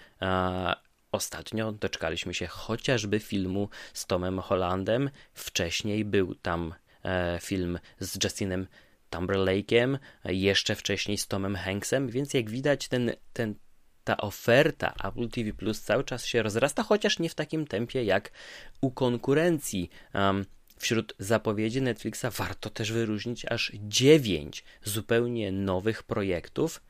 Ostatnio 1.17 1.71
doczekaliśmy 1.71 2.33
się 2.33 2.47
chociażby 2.47 3.19
filmu 3.19 3.69
z 3.93 4.05
Tomem 4.05 4.39
Hollandem. 4.39 5.09
Wcześniej 5.33 6.05
był 6.05 6.35
tam 6.35 6.73
e, 7.03 7.39
film 7.41 7.79
z 7.99 8.23
Justinem 8.23 8.67
Timberlake'em, 9.11 9.97
jeszcze 10.25 10.75
wcześniej 10.75 11.17
z 11.17 11.27
Tomem 11.27 11.55
Hanksem, 11.55 12.09
więc 12.09 12.33
jak 12.33 12.49
widać 12.49 12.87
ten, 12.87 13.11
ten, 13.33 13.55
ta 14.03 14.17
oferta 14.17 14.93
Apple 15.03 15.29
TV 15.29 15.53
Plus 15.53 15.81
cały 15.81 16.03
czas 16.03 16.25
się 16.25 16.43
rozrasta, 16.43 16.83
chociaż 16.83 17.19
nie 17.19 17.29
w 17.29 17.35
takim 17.35 17.67
tempie 17.67 18.03
jak 18.03 18.31
u 18.81 18.91
konkurencji. 18.91 19.89
Um, 20.13 20.45
wśród 20.77 21.13
zapowiedzi 21.19 21.81
Netflixa 21.81 22.25
warto 22.31 22.69
też 22.69 22.91
wyróżnić 22.91 23.45
aż 23.45 23.71
dziewięć 23.75 24.63
zupełnie 24.83 25.51
nowych 25.51 26.03
projektów 26.03 26.81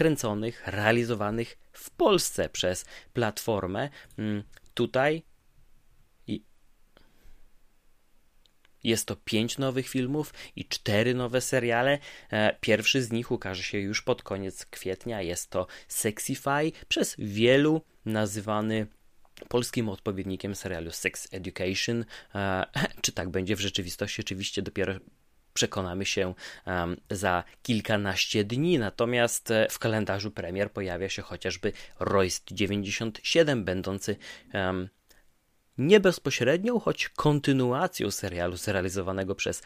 kręconych, 0.00 0.62
realizowanych 0.66 1.58
w 1.72 1.90
Polsce 1.90 2.48
przez 2.48 2.84
platformę. 3.12 3.88
Um, 4.18 4.42
tutaj 4.74 5.22
Jest 8.84 9.06
to 9.06 9.16
pięć 9.16 9.58
nowych 9.58 9.88
filmów 9.88 10.34
i 10.56 10.64
cztery 10.64 11.14
nowe 11.14 11.40
seriale. 11.40 11.98
E, 12.30 12.56
pierwszy 12.60 13.02
z 13.02 13.12
nich 13.12 13.30
ukaże 13.30 13.62
się 13.62 13.78
już 13.78 14.02
pod 14.02 14.22
koniec 14.22 14.66
kwietnia. 14.66 15.22
Jest 15.22 15.50
to 15.50 15.66
Sexify, 15.88 16.72
przez 16.88 17.14
wielu 17.18 17.82
nazywany 18.04 18.86
polskim 19.48 19.88
odpowiednikiem 19.88 20.54
serialu 20.54 20.90
Sex 20.90 21.28
Education. 21.32 22.04
E, 22.34 22.66
czy 23.02 23.12
tak 23.12 23.28
będzie 23.28 23.56
w 23.56 23.60
rzeczywistości? 23.60 24.20
Oczywiście 24.20 24.62
dopiero 24.62 24.94
przekonamy 25.54 26.06
się 26.06 26.34
um, 26.66 26.96
za 27.10 27.44
kilkanaście 27.62 28.44
dni. 28.44 28.78
Natomiast 28.78 29.50
e, 29.50 29.66
w 29.70 29.78
kalendarzu 29.78 30.30
premier 30.30 30.72
pojawia 30.72 31.08
się 31.08 31.22
chociażby 31.22 31.72
Royst 32.00 32.52
97, 32.52 33.64
będący 33.64 34.16
um, 34.54 34.88
nie 35.78 36.00
bezpośrednią, 36.00 36.80
choć 36.80 37.08
kontynuacją 37.08 38.10
serialu 38.10 38.56
zrealizowanego 38.56 39.34
przez 39.34 39.62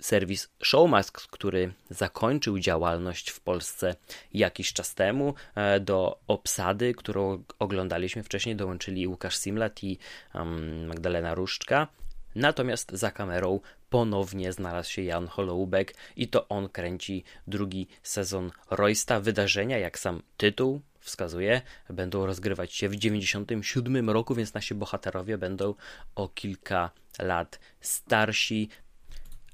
serwis 0.00 0.48
Showmask, 0.62 1.20
który 1.26 1.72
zakończył 1.90 2.58
działalność 2.58 3.30
w 3.30 3.40
Polsce 3.40 3.94
jakiś 4.32 4.72
czas 4.72 4.94
temu. 4.94 5.34
E, 5.54 5.80
do 5.80 6.18
obsady, 6.26 6.94
którą 6.94 7.44
oglądaliśmy 7.58 8.22
wcześniej, 8.22 8.56
dołączyli 8.56 9.06
Łukasz 9.06 9.36
Simlat 9.36 9.84
i 9.84 9.98
um, 10.34 10.86
Magdalena 10.86 11.34
Różczka. 11.34 11.88
Natomiast 12.34 12.92
za 12.92 13.10
kamerą 13.10 13.60
ponownie 13.94 14.52
znalazł 14.52 14.90
się 14.90 15.02
Jan 15.02 15.26
Holoubek 15.26 15.94
i 16.16 16.28
to 16.28 16.48
on 16.48 16.68
kręci 16.68 17.24
drugi 17.46 17.88
sezon 18.02 18.50
Roysta. 18.70 19.20
Wydarzenia, 19.20 19.78
jak 19.78 19.98
sam 19.98 20.22
tytuł 20.36 20.80
wskazuje, 21.00 21.62
będą 21.90 22.26
rozgrywać 22.26 22.74
się 22.74 22.88
w 22.88 22.96
97 22.96 24.10
roku, 24.10 24.34
więc 24.34 24.54
nasi 24.54 24.74
bohaterowie 24.74 25.38
będą 25.38 25.74
o 26.14 26.28
kilka 26.28 26.90
lat 27.18 27.60
starsi. 27.80 28.68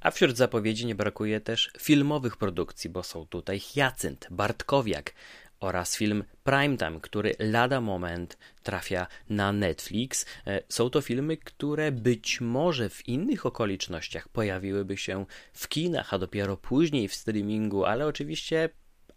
A 0.00 0.11
wśród 0.11 0.37
zapowiedzi 0.37 0.87
nie 0.87 0.94
brakuje 0.94 1.40
też 1.40 1.70
filmowych 1.78 2.37
produkcji, 2.37 2.90
bo 2.90 3.02
są 3.02 3.26
tutaj 3.26 3.61
Hyacynt, 3.61 4.26
Bartkowiak 4.30 5.12
oraz 5.60 5.96
film 5.96 6.24
Primetime, 6.44 7.00
który 7.00 7.34
lada 7.38 7.80
moment 7.80 8.38
trafia 8.62 9.06
na 9.28 9.52
Netflix. 9.52 10.26
E, 10.46 10.62
są 10.68 10.90
to 10.90 11.00
filmy, 11.00 11.36
które 11.36 11.92
być 11.92 12.40
może 12.40 12.88
w 12.88 13.08
innych 13.08 13.46
okolicznościach 13.46 14.28
pojawiłyby 14.28 14.96
się 14.96 15.26
w 15.52 15.68
kinach, 15.68 16.14
a 16.14 16.18
dopiero 16.18 16.56
później 16.56 17.08
w 17.08 17.14
streamingu, 17.14 17.84
ale 17.84 18.06
oczywiście 18.06 18.68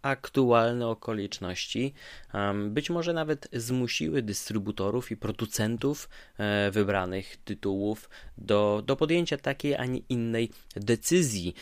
aktualne 0.03 0.87
okoliczności 0.87 1.93
być 2.69 2.89
może 2.89 3.13
nawet 3.13 3.47
zmusiły 3.53 4.21
dystrybutorów 4.21 5.11
i 5.11 5.17
producentów 5.17 6.09
e, 6.37 6.71
wybranych 6.71 7.37
tytułów 7.37 8.09
do, 8.37 8.83
do 8.85 8.95
podjęcia 8.95 9.37
takiej, 9.37 9.75
a 9.75 9.85
nie 9.85 9.99
innej 10.09 10.49
decyzji. 10.75 11.53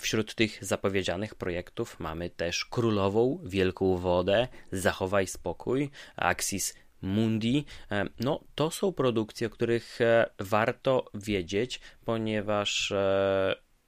Wśród 0.00 0.34
tych 0.34 0.64
zapowiedzianych 0.64 1.34
projektów 1.34 2.00
mamy 2.00 2.30
też 2.30 2.64
Królową, 2.64 3.38
Wielką 3.44 3.96
Wodę, 3.96 4.48
Zachowaj 4.72 5.26
Spokój, 5.26 5.90
Axis 6.16 6.74
Mundi. 7.02 7.64
E, 7.90 8.04
no, 8.20 8.40
to 8.54 8.70
są 8.70 8.92
produkcje, 8.92 9.46
o 9.46 9.50
których 9.50 10.00
e, 10.00 10.30
warto 10.38 11.10
wiedzieć, 11.14 11.80
ponieważ 12.04 12.92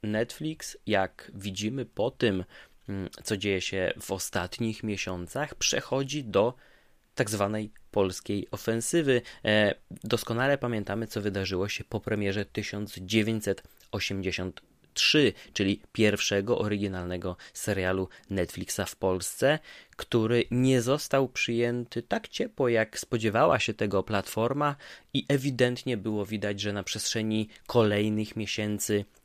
Netflix, 0.03 0.77
jak 0.85 1.31
widzimy 1.35 1.85
po 1.85 2.11
tym, 2.11 2.43
co 3.23 3.37
dzieje 3.37 3.61
się 3.61 3.93
w 4.01 4.11
ostatnich 4.11 4.83
miesiącach, 4.83 5.55
przechodzi 5.55 6.23
do 6.23 6.53
tak 7.15 7.29
zwanej 7.29 7.71
polskiej 7.91 8.47
ofensywy. 8.51 9.21
E, 9.45 9.75
doskonale 10.03 10.57
pamiętamy, 10.57 11.07
co 11.07 11.21
wydarzyło 11.21 11.69
się 11.69 11.83
po 11.83 11.99
premierze 11.99 12.45
1983, 12.45 15.33
czyli 15.53 15.81
pierwszego 15.91 16.59
oryginalnego 16.59 17.37
serialu 17.53 18.09
Netflixa 18.29 18.81
w 18.87 18.95
Polsce, 18.95 19.59
który 19.95 20.45
nie 20.51 20.81
został 20.81 21.29
przyjęty 21.29 22.03
tak 22.03 22.27
ciepło, 22.27 22.69
jak 22.69 22.99
spodziewała 22.99 23.59
się 23.59 23.73
tego 23.73 24.03
platforma, 24.03 24.75
i 25.13 25.25
ewidentnie 25.27 25.97
było 25.97 26.25
widać, 26.25 26.61
że 26.61 26.73
na 26.73 26.83
przestrzeni 26.83 27.49
kolejnych 27.67 28.35
miesięcy 28.35 28.93
Mm, 28.95 29.22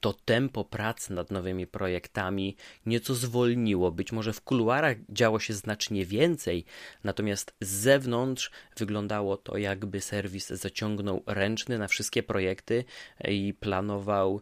to 0.00 0.12
tempo 0.12 0.64
pracy 0.64 1.12
nad 1.12 1.30
nowymi 1.30 1.66
projektami 1.66 2.56
nieco 2.86 3.14
zwolniło. 3.14 3.92
Być 3.92 4.12
może 4.12 4.32
w 4.32 4.40
kuluarach 4.40 4.96
działo 5.08 5.38
się 5.38 5.54
znacznie 5.54 6.06
więcej, 6.06 6.64
natomiast 7.04 7.54
z 7.60 7.68
zewnątrz 7.68 8.50
wyglądało 8.76 9.36
to, 9.36 9.58
jakby 9.58 10.00
serwis 10.00 10.48
zaciągnął 10.48 11.22
ręczny 11.26 11.78
na 11.78 11.88
wszystkie 11.88 12.22
projekty 12.22 12.84
i 13.28 13.54
planował 13.60 14.40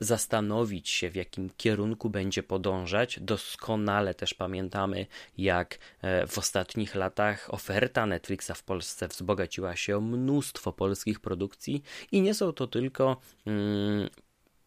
zastanowić 0.00 0.88
się, 0.88 1.10
w 1.10 1.16
jakim 1.16 1.50
kierunku 1.56 2.10
będzie 2.10 2.42
podążać. 2.42 3.20
Doskonale 3.20 4.14
też 4.14 4.34
pamiętamy, 4.34 5.06
jak 5.38 5.78
e, 6.02 6.26
w 6.26 6.38
ostatnich 6.38 6.94
latach 6.94 7.54
oferta 7.54 8.06
Netflixa 8.06 8.52
w 8.54 8.62
Polsce 8.62 9.08
wzbogaciła 9.08 9.76
się 9.76 9.96
o 9.96 10.00
mnóstwo 10.00 10.72
polskich 10.72 11.20
produkcji 11.20 11.82
i 12.12 12.22
nie 12.22 12.34
są 12.34 12.52
to 12.52 12.66
tylko 12.66 13.16
mm, 13.46 14.08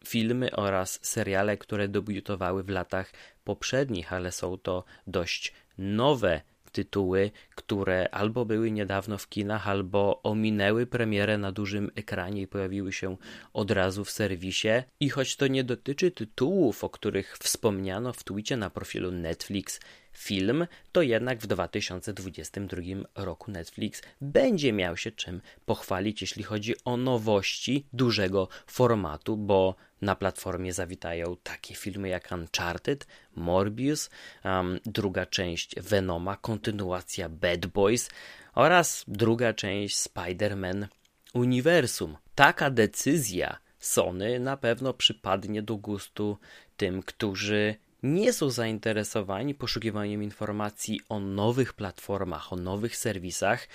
filmy 0.06 0.50
oraz 0.56 0.98
seriale, 1.02 1.56
które 1.56 1.88
debiutowały 1.88 2.62
w 2.62 2.68
latach 2.68 3.12
poprzednich, 3.44 4.12
ale 4.12 4.32
są 4.32 4.58
to 4.58 4.84
dość 5.06 5.52
nowe 5.78 6.40
tytuły, 6.76 7.30
które 7.54 8.08
albo 8.10 8.44
były 8.44 8.70
niedawno 8.70 9.18
w 9.18 9.28
kinach, 9.28 9.68
albo 9.68 10.22
ominęły 10.22 10.86
premierę 10.86 11.38
na 11.38 11.52
dużym 11.52 11.90
ekranie 11.94 12.42
i 12.42 12.46
pojawiły 12.46 12.92
się 12.92 13.16
od 13.52 13.70
razu 13.70 14.04
w 14.04 14.10
serwisie. 14.10 14.68
I 15.00 15.08
choć 15.08 15.36
to 15.36 15.46
nie 15.46 15.64
dotyczy 15.64 16.10
tytułów, 16.10 16.84
o 16.84 16.88
których 16.90 17.38
wspomniano 17.38 18.12
w 18.12 18.24
twicie 18.24 18.56
na 18.56 18.70
profilu 18.70 19.12
Netflix, 19.12 19.80
film, 20.16 20.66
to 20.92 21.02
jednak 21.02 21.38
w 21.38 21.46
2022 21.46 22.82
roku 23.14 23.50
Netflix 23.50 24.02
będzie 24.20 24.72
miał 24.72 24.96
się 24.96 25.10
czym 25.10 25.40
pochwalić, 25.66 26.20
jeśli 26.20 26.42
chodzi 26.42 26.74
o 26.84 26.96
nowości 26.96 27.86
dużego 27.92 28.48
formatu, 28.66 29.36
bo 29.36 29.74
na 30.02 30.16
platformie 30.16 30.72
zawitają 30.72 31.36
takie 31.42 31.74
filmy 31.74 32.08
jak 32.08 32.32
Uncharted, 32.32 33.06
Morbius, 33.34 34.10
um, 34.44 34.80
druga 34.86 35.26
część 35.26 35.80
Venoma, 35.80 36.36
kontynuacja 36.36 37.28
Bad 37.28 37.66
Boys 37.66 38.10
oraz 38.54 39.04
druga 39.08 39.52
część 39.52 39.96
Spider-Man 39.96 40.86
Uniwersum. 41.34 42.16
Taka 42.34 42.70
decyzja 42.70 43.58
Sony 43.78 44.40
na 44.40 44.56
pewno 44.56 44.94
przypadnie 44.94 45.62
do 45.62 45.76
gustu 45.76 46.38
tym, 46.76 47.02
którzy 47.02 47.74
nie 48.02 48.32
są 48.32 48.50
zainteresowani 48.50 49.54
poszukiwaniem 49.54 50.22
informacji 50.22 51.00
o 51.08 51.20
nowych 51.20 51.72
platformach, 51.72 52.52
o 52.52 52.56
nowych 52.56 52.96
serwisach, 52.96 53.68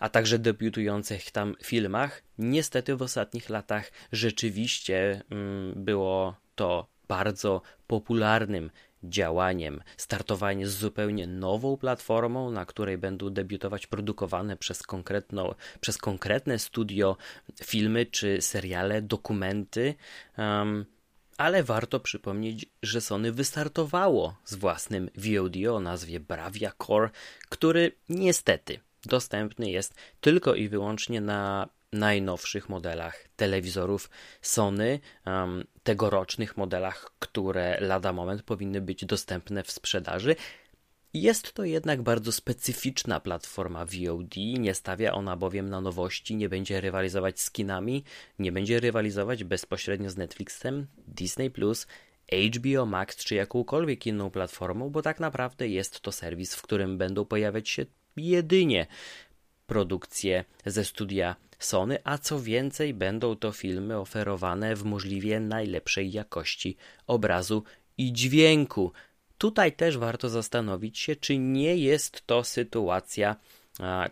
a 0.00 0.08
także 0.08 0.38
debiutujących 0.38 1.30
tam 1.30 1.54
filmach. 1.62 2.22
Niestety 2.38 2.96
w 2.96 3.02
ostatnich 3.02 3.50
latach 3.50 3.90
rzeczywiście 4.12 5.22
mm, 5.30 5.84
było 5.84 6.36
to 6.54 6.86
bardzo 7.08 7.62
popularnym 7.86 8.70
działaniem, 9.02 9.82
startowanie 9.96 10.66
z 10.66 10.76
zupełnie 10.76 11.26
nową 11.26 11.76
platformą, 11.76 12.50
na 12.50 12.66
której 12.66 12.98
będą 12.98 13.30
debiutować 13.30 13.86
produkowane 13.86 14.56
przez, 14.56 14.82
konkretną, 14.82 15.54
przez 15.80 15.98
konkretne 15.98 16.58
studio 16.58 17.16
filmy 17.64 18.06
czy 18.06 18.42
seriale, 18.42 19.02
dokumenty. 19.02 19.94
Um, 20.38 20.86
ale 21.36 21.62
warto 21.62 22.00
przypomnieć, 22.00 22.66
że 22.82 23.00
Sony 23.00 23.32
wystartowało 23.32 24.36
z 24.44 24.54
własnym 24.54 25.10
VOD 25.16 25.56
o 25.72 25.80
nazwie 25.80 26.20
Bravia 26.20 26.72
Core, 26.86 27.10
który 27.48 27.92
niestety 28.08 28.80
dostępny 29.04 29.70
jest 29.70 29.94
tylko 30.20 30.54
i 30.54 30.68
wyłącznie 30.68 31.20
na 31.20 31.68
najnowszych 31.92 32.68
modelach 32.68 33.24
telewizorów 33.36 34.10
Sony, 34.42 35.00
um, 35.26 35.64
tegorocznych 35.82 36.56
modelach, 36.56 37.10
które 37.18 37.80
lada 37.80 38.12
moment 38.12 38.42
powinny 38.42 38.80
być 38.80 39.04
dostępne 39.04 39.62
w 39.62 39.70
sprzedaży. 39.70 40.36
Jest 41.20 41.52
to 41.52 41.64
jednak 41.64 42.02
bardzo 42.02 42.32
specyficzna 42.32 43.20
platforma 43.20 43.84
VOD, 43.84 44.36
nie 44.36 44.74
stawia 44.74 45.12
ona 45.12 45.36
bowiem 45.36 45.68
na 45.68 45.80
nowości, 45.80 46.36
nie 46.36 46.48
będzie 46.48 46.80
rywalizować 46.80 47.40
z 47.40 47.50
kinami, 47.50 48.04
nie 48.38 48.52
będzie 48.52 48.80
rywalizować 48.80 49.44
bezpośrednio 49.44 50.10
z 50.10 50.16
Netflixem, 50.16 50.86
Disney+, 51.08 51.50
HBO 52.56 52.86
Max 52.86 53.16
czy 53.16 53.34
jakąkolwiek 53.34 54.06
inną 54.06 54.30
platformą, 54.30 54.90
bo 54.90 55.02
tak 55.02 55.20
naprawdę 55.20 55.68
jest 55.68 56.00
to 56.00 56.12
serwis, 56.12 56.54
w 56.54 56.62
którym 56.62 56.98
będą 56.98 57.24
pojawiać 57.24 57.68
się 57.68 57.86
jedynie 58.16 58.86
produkcje 59.66 60.44
ze 60.66 60.84
studia 60.84 61.36
Sony, 61.58 61.98
a 62.04 62.18
co 62.18 62.40
więcej, 62.40 62.94
będą 62.94 63.36
to 63.36 63.52
filmy 63.52 63.98
oferowane 63.98 64.76
w 64.76 64.84
możliwie 64.84 65.40
najlepszej 65.40 66.12
jakości 66.12 66.76
obrazu 67.06 67.62
i 67.98 68.12
dźwięku. 68.12 68.92
Tutaj 69.38 69.72
też 69.72 69.98
warto 69.98 70.28
zastanowić 70.28 70.98
się, 70.98 71.16
czy 71.16 71.38
nie 71.38 71.76
jest 71.76 72.26
to 72.26 72.44
sytuacja, 72.44 73.36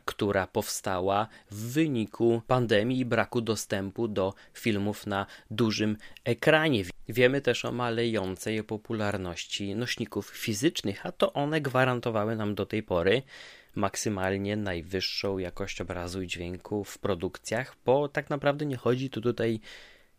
która 0.05 0.47
powstała 0.47 1.29
w 1.51 1.73
wyniku 1.73 2.43
pandemii 2.47 2.99
i 2.99 3.05
braku 3.05 3.41
dostępu 3.41 4.09
do 4.09 4.35
filmów 4.55 5.07
na 5.07 5.27
dużym 5.51 5.97
ekranie. 6.25 6.85
Wiemy 7.09 7.41
też 7.41 7.65
o 7.65 7.73
malejącej 7.73 8.65
popularności 8.65 9.75
nośników 9.75 10.29
fizycznych, 10.31 11.07
a 11.07 11.13
to 11.13 11.33
one 11.33 11.61
gwarantowały 11.61 12.37
nam 12.37 12.55
do 12.55 12.67
tej 12.67 12.83
pory 12.83 13.23
maksymalnie 13.75 14.57
najwyższą 14.57 15.39
jakość 15.39 15.81
obrazu 15.81 16.23
i 16.23 16.27
dźwięku 16.27 16.85
w 16.85 16.99
produkcjach, 16.99 17.77
bo 17.85 18.09
tak 18.09 18.31
naprawdę 18.31 18.67
nie 18.67 18.77
chodzi 18.77 19.11
tu 19.11 19.21
tutaj 19.21 19.61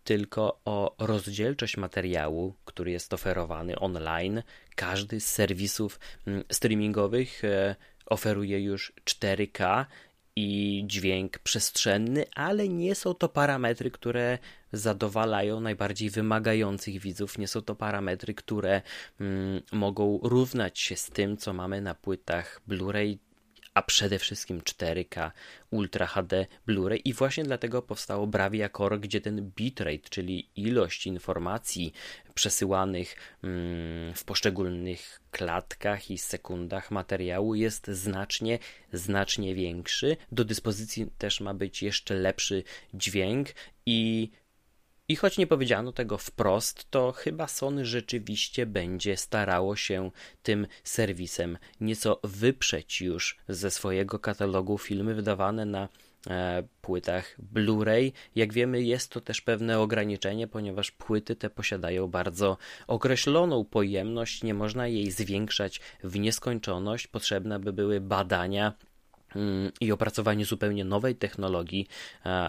tylko 0.05 0.59
o 0.65 0.95
rozdzielczość 0.99 1.77
materiału, 1.77 2.53
który 2.65 2.91
jest 2.91 3.13
oferowany 3.13 3.79
online. 3.79 4.43
Każdy 4.75 5.19
z 5.19 5.31
serwisów 5.31 5.99
mm, 6.27 6.43
streamingowych 6.51 7.43
e, 7.43 7.75
oferuje 8.05 8.61
już 8.61 8.93
4K 9.05 9.85
i 10.35 10.83
dźwięk 10.87 11.39
przestrzenny, 11.39 12.25
ale 12.35 12.69
nie 12.69 12.95
są 12.95 13.13
to 13.13 13.29
parametry, 13.29 13.91
które 13.91 14.37
zadowalają 14.71 15.59
najbardziej 15.59 16.09
wymagających 16.09 16.99
widzów. 16.99 17.37
Nie 17.37 17.47
są 17.47 17.61
to 17.61 17.75
parametry, 17.75 18.33
które 18.33 18.81
mm, 19.19 19.61
mogą 19.71 20.19
równać 20.23 20.79
się 20.79 20.95
z 20.95 21.09
tym, 21.09 21.37
co 21.37 21.53
mamy 21.53 21.81
na 21.81 21.95
płytach 21.95 22.61
Blu-ray 22.67 23.17
a 23.75 23.81
przede 23.81 24.19
wszystkim 24.19 24.61
4K 24.61 25.31
Ultra 25.71 26.05
HD 26.05 26.45
Blu-ray 26.67 27.01
i 27.05 27.13
właśnie 27.13 27.43
dlatego 27.43 27.81
powstało 27.81 28.27
Bravia 28.27 28.69
Core, 28.69 28.99
gdzie 28.99 29.21
ten 29.21 29.51
bitrate, 29.55 30.09
czyli 30.09 30.49
ilość 30.55 31.07
informacji 31.07 31.93
przesyłanych 32.33 33.15
mm, 33.43 34.13
w 34.13 34.23
poszczególnych 34.23 35.21
klatkach 35.31 36.11
i 36.11 36.17
sekundach 36.17 36.91
materiału 36.91 37.55
jest 37.55 37.87
znacznie, 37.87 38.59
znacznie 38.93 39.55
większy. 39.55 40.17
Do 40.31 40.45
dyspozycji 40.45 41.07
też 41.17 41.41
ma 41.41 41.53
być 41.53 41.83
jeszcze 41.83 42.15
lepszy 42.15 42.63
dźwięk 42.93 43.47
i 43.85 44.31
i 45.07 45.15
choć 45.15 45.37
nie 45.37 45.47
powiedziano 45.47 45.91
tego 45.91 46.17
wprost, 46.17 46.91
to 46.91 47.11
chyba 47.11 47.47
Sony 47.47 47.85
rzeczywiście 47.85 48.65
będzie 48.65 49.17
starało 49.17 49.75
się 49.75 50.11
tym 50.43 50.67
serwisem 50.83 51.57
nieco 51.81 52.19
wyprzeć 52.23 53.01
już 53.01 53.37
ze 53.47 53.71
swojego 53.71 54.19
katalogu 54.19 54.77
filmy 54.77 55.15
wydawane 55.15 55.65
na 55.65 55.89
e, 56.27 56.63
płytach 56.81 57.37
Blu-ray. 57.53 58.11
Jak 58.35 58.53
wiemy, 58.53 58.81
jest 58.81 59.11
to 59.11 59.21
też 59.21 59.41
pewne 59.41 59.79
ograniczenie, 59.79 60.47
ponieważ 60.47 60.91
płyty 60.91 61.35
te 61.35 61.49
posiadają 61.49 62.07
bardzo 62.07 62.57
określoną 62.87 63.65
pojemność, 63.65 64.43
nie 64.43 64.53
można 64.53 64.87
jej 64.87 65.11
zwiększać 65.11 65.81
w 66.03 66.19
nieskończoność. 66.19 67.07
Potrzebne 67.07 67.59
by 67.59 67.73
były 67.73 68.01
badania 68.01 68.73
i 69.81 69.91
opracowanie 69.91 70.45
zupełnie 70.45 70.85
nowej 70.85 71.15
technologii, 71.15 71.87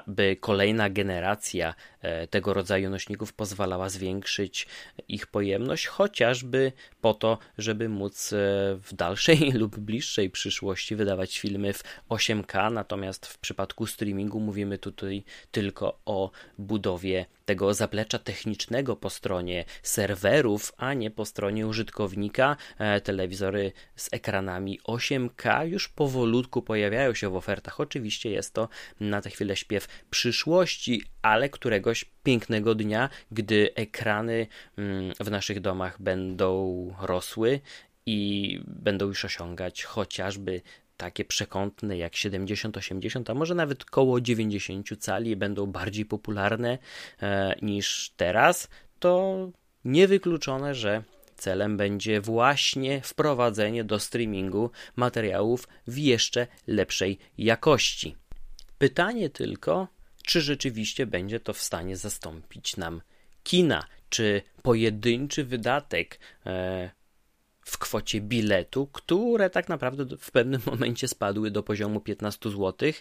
by 0.07 0.37
kolejna 0.40 0.90
generacja 0.90 1.75
e, 2.01 2.27
tego 2.27 2.55
rodzaju 2.55 2.90
nośników 2.90 3.33
pozwalała 3.33 3.88
zwiększyć 3.88 4.66
ich 5.09 5.27
pojemność, 5.27 5.87
chociażby 5.87 6.72
po 7.01 7.14
to, 7.14 7.38
żeby 7.59 7.88
móc 7.88 8.33
e, 8.33 8.37
w 8.83 8.94
dalszej 8.94 9.53
lub 9.61 9.79
bliższej 9.79 10.31
przyszłości 10.31 10.96
wydawać 10.96 11.38
filmy 11.38 11.72
w 11.72 11.83
8K, 12.11 12.72
natomiast 12.72 13.27
w 13.27 13.38
przypadku 13.38 13.87
streamingu 13.87 14.40
mówimy 14.40 14.79
tutaj 14.79 15.25
tylko 15.51 15.99
o 16.05 16.31
budowie 16.59 17.27
tego 17.46 17.74
zaplecza 17.74 18.18
technicznego 18.18 18.96
po 18.96 19.11
stronie 19.11 19.64
serwerów, 19.82 20.72
a 20.76 20.94
nie 20.94 21.11
po 21.11 21.24
stronie 21.24 21.66
użytkownika. 21.66 22.56
E, 22.78 23.00
telewizory 23.00 23.72
z 23.96 24.09
ekranami 24.12 24.80
8K 24.88 25.66
już 25.66 25.88
powolutku 25.88 26.62
pojawiają 26.62 27.14
się 27.14 27.30
w 27.30 27.37
ofertach. 27.37 27.80
Oczywiście 27.80 28.30
jest 28.30 28.54
to 28.54 28.68
na 29.00 29.22
tę 29.22 29.30
chwilę 29.30 29.56
śpiew 29.56 29.88
przyszłości, 30.11 31.02
ale 31.22 31.48
któregoś 31.48 32.04
pięknego 32.22 32.74
dnia, 32.74 33.09
gdy 33.30 33.74
ekrany 33.74 34.46
mm, 34.78 35.12
w 35.20 35.30
naszych 35.30 35.61
domach 35.61 36.02
będą 36.02 36.94
rosły 37.00 37.61
i 38.06 38.61
będą 38.66 39.06
już 39.06 39.24
osiągać 39.24 39.85
chociażby 39.85 40.62
takie 40.96 41.24
przekątne 41.24 41.98
jak 41.98 42.12
70-80, 42.12 43.30
a 43.30 43.35
może 43.35 43.54
nawet 43.54 43.85
koło 43.85 44.20
90 44.20 44.88
cali 44.98 45.37
będą 45.37 45.66
bardziej 45.66 46.04
popularne 46.04 46.78
e, 47.22 47.56
niż 47.62 48.12
teraz, 48.16 48.68
to 48.98 49.38
niewykluczone, 49.85 50.74
że 50.74 51.02
celem 51.37 51.76
będzie 51.76 52.20
właśnie 52.20 53.00
wprowadzenie 53.00 53.85
do 53.85 53.98
streamingu 53.98 54.70
materiałów 54.96 55.68
w 55.87 55.98
jeszcze 55.98 56.46
lepszej 56.66 57.18
jakości. 57.38 58.16
Pytanie 58.78 59.30
tylko, 59.30 59.88
czy 60.22 60.40
rzeczywiście 60.40 61.06
będzie 61.06 61.40
to 61.40 61.52
w 61.52 61.61
stanie 61.61 61.96
zastąpić 61.96 62.76
nam 62.76 63.02
kina, 63.42 63.87
czy 64.09 64.42
pojedynczy 64.62 65.44
wydatek 65.44 66.18
e, 66.46 66.90
w 67.66 67.79
kwocie 67.79 68.20
biletu, 68.20 68.87
które 68.87 69.50
tak 69.50 69.68
naprawdę 69.68 70.16
w 70.18 70.31
pewnym 70.31 70.61
momencie 70.70 71.09
spadły 71.09 71.50
do 71.50 71.62
poziomu 71.62 72.00
15 72.00 72.50
zł. 72.50 72.92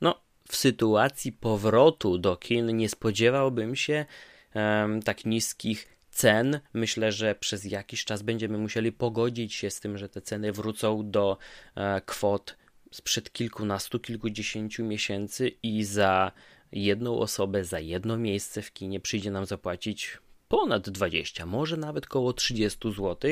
No, 0.00 0.20
w 0.48 0.56
sytuacji 0.56 1.32
powrotu 1.32 2.18
do 2.18 2.36
kin 2.36 2.76
nie 2.76 2.88
spodziewałbym 2.88 3.76
się 3.76 4.06
um, 4.54 5.02
tak 5.02 5.24
niskich 5.24 5.88
cen. 6.10 6.60
Myślę, 6.72 7.12
że 7.12 7.34
przez 7.34 7.64
jakiś 7.64 8.04
czas 8.04 8.22
będziemy 8.22 8.58
musieli 8.58 8.92
pogodzić 8.92 9.54
się 9.54 9.70
z 9.70 9.80
tym, 9.80 9.98
że 9.98 10.08
te 10.08 10.22
ceny 10.22 10.52
wrócą 10.52 11.10
do 11.10 11.38
e, 11.74 12.00
kwot 12.00 12.56
sprzed 12.90 13.32
kilkunastu, 13.32 14.00
kilkudziesięciu 14.00 14.84
miesięcy 14.84 15.48
i 15.62 15.84
za 15.84 16.32
jedną 16.72 17.18
osobę, 17.18 17.64
za 17.64 17.80
jedno 17.80 18.16
miejsce 18.16 18.62
w 18.62 18.72
kinie 18.72 19.00
przyjdzie 19.00 19.30
nam 19.30 19.46
zapłacić 19.46 20.18
ponad 20.48 20.90
20, 20.90 21.46
może 21.46 21.76
nawet 21.76 22.06
koło 22.06 22.32
30 22.32 22.92
zł. 22.92 23.30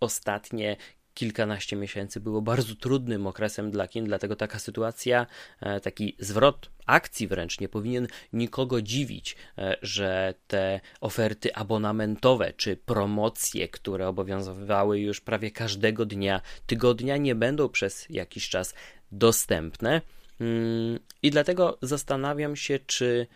Ostatnie 0.00 0.76
kilkanaście 1.16 1.76
miesięcy 1.76 2.20
było 2.20 2.42
bardzo 2.42 2.74
trudnym 2.74 3.26
okresem 3.26 3.70
dla 3.70 3.88
kin, 3.88 4.04
dlatego 4.04 4.36
taka 4.36 4.58
sytuacja, 4.58 5.26
e, 5.60 5.80
taki 5.80 6.16
zwrot 6.18 6.70
akcji 6.86 7.28
wręcz 7.28 7.60
nie 7.60 7.68
powinien 7.68 8.08
nikogo 8.32 8.82
dziwić, 8.82 9.36
e, 9.58 9.76
że 9.82 10.34
te 10.46 10.80
oferty 11.00 11.54
abonamentowe 11.54 12.52
czy 12.52 12.76
promocje, 12.76 13.68
które 13.68 14.08
obowiązywały 14.08 15.00
już 15.00 15.20
prawie 15.20 15.50
każdego 15.50 16.06
dnia, 16.06 16.40
tygodnia, 16.66 17.16
nie 17.16 17.34
będą 17.34 17.68
przez 17.68 18.06
jakiś 18.10 18.48
czas 18.48 18.74
dostępne. 19.12 20.02
Mm, 20.40 20.98
I 21.22 21.30
dlatego 21.30 21.78
zastanawiam 21.82 22.56
się, 22.56 22.78
czy 22.78 23.26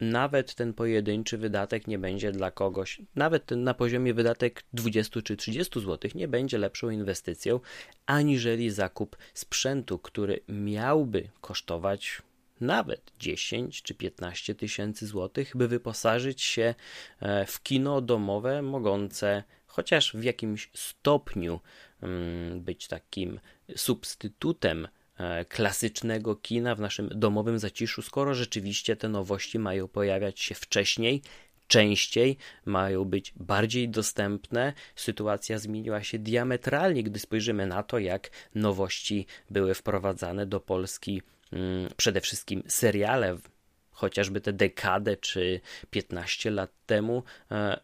nawet 0.00 0.54
ten 0.54 0.74
pojedynczy 0.74 1.38
wydatek 1.38 1.86
nie 1.86 1.98
będzie 1.98 2.32
dla 2.32 2.50
kogoś, 2.50 3.02
nawet 3.14 3.46
ten 3.46 3.64
na 3.64 3.74
poziomie 3.74 4.14
wydatek 4.14 4.62
20 4.72 5.22
czy 5.22 5.36
30 5.36 5.80
zł, 5.80 6.10
nie 6.14 6.28
będzie 6.28 6.58
lepszą 6.58 6.90
inwestycją, 6.90 7.60
aniżeli 8.06 8.70
zakup 8.70 9.16
sprzętu, 9.34 9.98
który 9.98 10.40
miałby 10.48 11.28
kosztować 11.40 12.22
nawet 12.60 13.12
10 13.18 13.82
czy 13.82 13.94
15 13.94 14.54
tysięcy 14.54 15.06
złotych, 15.06 15.56
by 15.56 15.68
wyposażyć 15.68 16.42
się 16.42 16.74
e, 17.20 17.46
w 17.46 17.62
kino 17.62 18.00
domowe, 18.00 18.62
mogące 18.62 19.42
chociaż 19.66 20.12
w 20.16 20.22
jakimś 20.22 20.70
stopniu 20.74 21.60
mm, 22.02 22.60
być 22.60 22.88
takim 22.88 23.40
substytutem 23.76 24.88
klasycznego 25.48 26.36
kina 26.36 26.74
w 26.74 26.80
naszym 26.80 27.08
domowym 27.14 27.58
zaciszu, 27.58 28.02
skoro 28.02 28.34
rzeczywiście 28.34 28.96
te 28.96 29.08
nowości 29.08 29.58
mają 29.58 29.88
pojawiać 29.88 30.40
się 30.40 30.54
wcześniej, 30.54 31.22
częściej, 31.66 32.36
mają 32.64 33.04
być 33.04 33.32
bardziej 33.36 33.88
dostępne. 33.88 34.72
Sytuacja 34.96 35.58
zmieniła 35.58 36.02
się 36.02 36.18
diametralnie, 36.18 37.02
gdy 37.02 37.18
spojrzymy 37.18 37.66
na 37.66 37.82
to, 37.82 37.98
jak 37.98 38.30
nowości 38.54 39.26
były 39.50 39.74
wprowadzane 39.74 40.46
do 40.46 40.60
Polski 40.60 41.22
Mm, 41.52 41.88
przede 41.96 42.20
wszystkim 42.20 42.62
seriale, 42.66 43.38
chociażby 43.90 44.40
te 44.40 44.52
dekadę 44.52 45.16
czy 45.16 45.60
15 45.90 46.50
lat 46.50 46.70
temu, 46.86 47.22
e, 47.50 47.80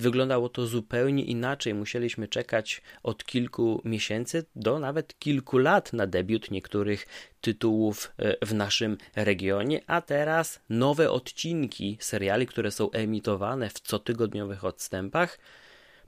wyglądało 0.00 0.48
to 0.48 0.66
zupełnie 0.66 1.24
inaczej. 1.24 1.74
Musieliśmy 1.74 2.28
czekać 2.28 2.82
od 3.02 3.24
kilku 3.24 3.82
miesięcy 3.84 4.44
do 4.56 4.78
nawet 4.78 5.18
kilku 5.18 5.58
lat 5.58 5.92
na 5.92 6.06
debiut 6.06 6.50
niektórych 6.50 7.06
tytułów 7.40 8.12
e, 8.18 8.46
w 8.46 8.54
naszym 8.54 8.96
regionie, 9.16 9.80
a 9.86 10.00
teraz 10.00 10.60
nowe 10.68 11.10
odcinki 11.10 11.98
seriali, 12.00 12.46
które 12.46 12.70
są 12.70 12.90
emitowane 12.90 13.70
w 13.70 13.80
cotygodniowych 13.80 14.64
odstępach, 14.64 15.38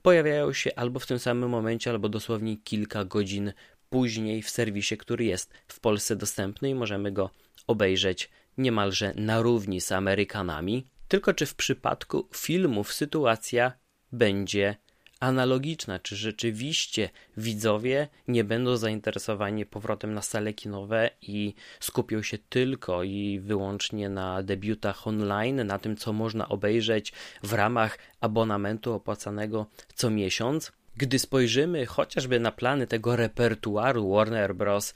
pojawiają 0.01 0.53
się 0.53 0.75
albo 0.75 0.99
w 0.99 1.05
tym 1.05 1.19
samym 1.19 1.49
momencie, 1.49 1.91
albo 1.91 2.09
dosłownie 2.09 2.57
kilka 2.57 3.05
godzin 3.05 3.53
później 3.89 4.41
w 4.41 4.49
serwisie, 4.49 4.97
który 4.97 5.25
jest 5.25 5.53
w 5.67 5.79
Polsce 5.79 6.15
dostępny 6.15 6.69
i 6.69 6.75
możemy 6.75 7.11
go 7.11 7.29
obejrzeć 7.67 8.29
niemalże 8.57 9.13
na 9.15 9.41
równi 9.41 9.81
z 9.81 9.91
Amerykanami. 9.91 10.87
Tylko 11.07 11.33
czy 11.33 11.45
w 11.45 11.55
przypadku 11.55 12.27
filmów 12.35 12.93
sytuacja 12.93 13.73
będzie 14.13 14.75
analogiczna, 15.19 15.99
czy 15.99 16.15
rzeczywiście 16.15 17.09
widzowie 17.37 18.07
nie 18.27 18.43
będą 18.43 18.77
zainteresowani 18.77 19.65
powrotem 19.65 20.13
na 20.13 20.21
sale 20.21 20.53
kinowe 20.53 21.09
i 21.21 21.53
skupią 21.79 22.21
się 22.21 22.37
tylko 22.49 23.03
i 23.03 23.39
wyłącznie 23.39 24.09
na 24.09 24.43
debiutach 24.43 25.07
online, 25.07 25.67
na 25.67 25.79
tym, 25.79 25.97
co 25.97 26.13
można 26.13 26.49
obejrzeć 26.49 27.13
w 27.43 27.53
ramach 27.53 27.97
abonamentu 28.21 28.93
opłacanego 28.93 29.65
co 29.95 30.09
miesiąc. 30.09 30.71
Gdy 30.97 31.19
spojrzymy 31.19 31.85
chociażby 31.85 32.39
na 32.39 32.51
plany 32.51 32.87
tego 32.87 33.15
repertuaru 33.15 34.09
Warner 34.09 34.55
Bros. 34.55 34.93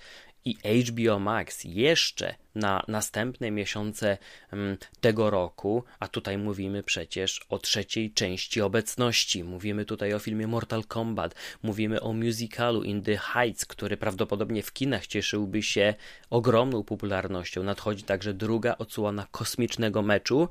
I 0.48 0.84
HBO 0.84 1.20
Max 1.20 1.64
jeszcze 1.64 2.36
na 2.56 2.84
następne 2.88 3.52
miesiące 3.52 4.18
mm, 4.52 4.78
tego 5.02 5.30
roku, 5.30 5.84
a 6.00 6.08
tutaj 6.08 6.38
mówimy 6.38 6.84
przecież 6.84 7.46
o 7.50 7.60
trzeciej 7.60 8.12
części 8.12 8.62
obecności, 8.62 9.44
mówimy 9.44 9.86
tutaj 9.86 10.14
o 10.14 10.20
filmie 10.20 10.48
Mortal 10.48 10.84
Kombat, 10.84 11.36
mówimy 11.64 12.02
o 12.02 12.14
musicalu 12.14 12.84
In 12.84 13.02
the 13.02 13.18
Heights, 13.18 13.66
który 13.66 13.98
prawdopodobnie 13.98 14.64
w 14.64 14.74
kinach 14.74 15.08
cieszyłby 15.08 15.64
się 15.64 15.94
ogromną 16.30 16.84
popularnością. 16.84 17.64
Nadchodzi 17.64 18.04
także 18.04 18.34
druga 18.34 18.76
odsłona 18.78 19.28
kosmicznego 19.32 20.02
meczu. 20.02 20.50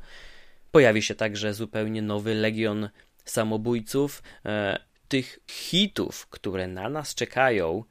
Pojawi 0.73 1.03
się 1.03 1.15
także 1.15 1.55
zupełnie 1.55 2.03
nowy 2.03 2.35
legion 2.35 2.89
samobójców. 3.25 4.23
E, 4.45 4.79
tych 5.09 5.39
hitów, 5.47 6.27
które 6.27 6.69
na 6.69 6.89
nas 6.89 7.15
czekają, 7.15 7.85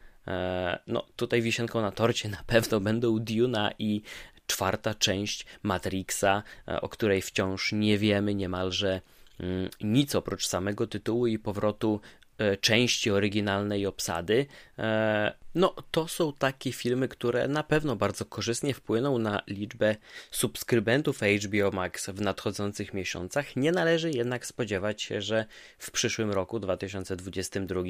no 0.88 1.06
tutaj 1.16 1.42
wisienką 1.42 1.82
na 1.82 1.92
torcie 1.92 2.30
na 2.30 2.44
pewno 2.48 2.80
będą 2.80 3.20
Duna 3.20 3.72
i 3.80 4.02
czwarta 4.48 4.96
część 4.96 5.46
Matrixa, 5.64 6.44
e, 6.68 6.82
o 6.82 6.90
której 6.90 7.22
wciąż 7.22 7.72
nie 7.72 7.98
wiemy 7.98 8.36
niemalże 8.36 9.02
mm, 9.40 9.70
nic 9.82 10.16
oprócz 10.16 10.48
samego 10.48 10.88
tytułu 10.88 11.28
i 11.28 11.40
powrotu 11.40 12.02
E, 12.02 12.25
części 12.62 13.12
oryginalnej 13.12 13.86
obsady, 13.86 14.46
e, 14.80 15.34
no 15.56 15.76
to 15.92 16.08
są 16.08 16.34
takie 16.34 16.72
filmy, 16.72 17.08
które 17.08 17.48
na 17.48 17.64
pewno 17.64 17.96
bardzo 17.96 18.26
korzystnie 18.26 18.74
wpłyną 18.74 19.18
na 19.18 19.42
liczbę 19.48 19.96
subskrybentów 20.32 21.20
HBO 21.22 21.72
Max 21.72 22.10
w 22.10 22.22
nadchodzących 22.22 22.94
miesiącach. 22.94 23.56
Nie 23.56 23.72
należy 23.72 24.12
jednak 24.12 24.46
spodziewać 24.46 25.02
się, 25.02 25.22
że 25.22 25.46
w 25.78 25.92
przyszłym 25.92 26.32
roku 26.32 26.60
2022 26.60 27.82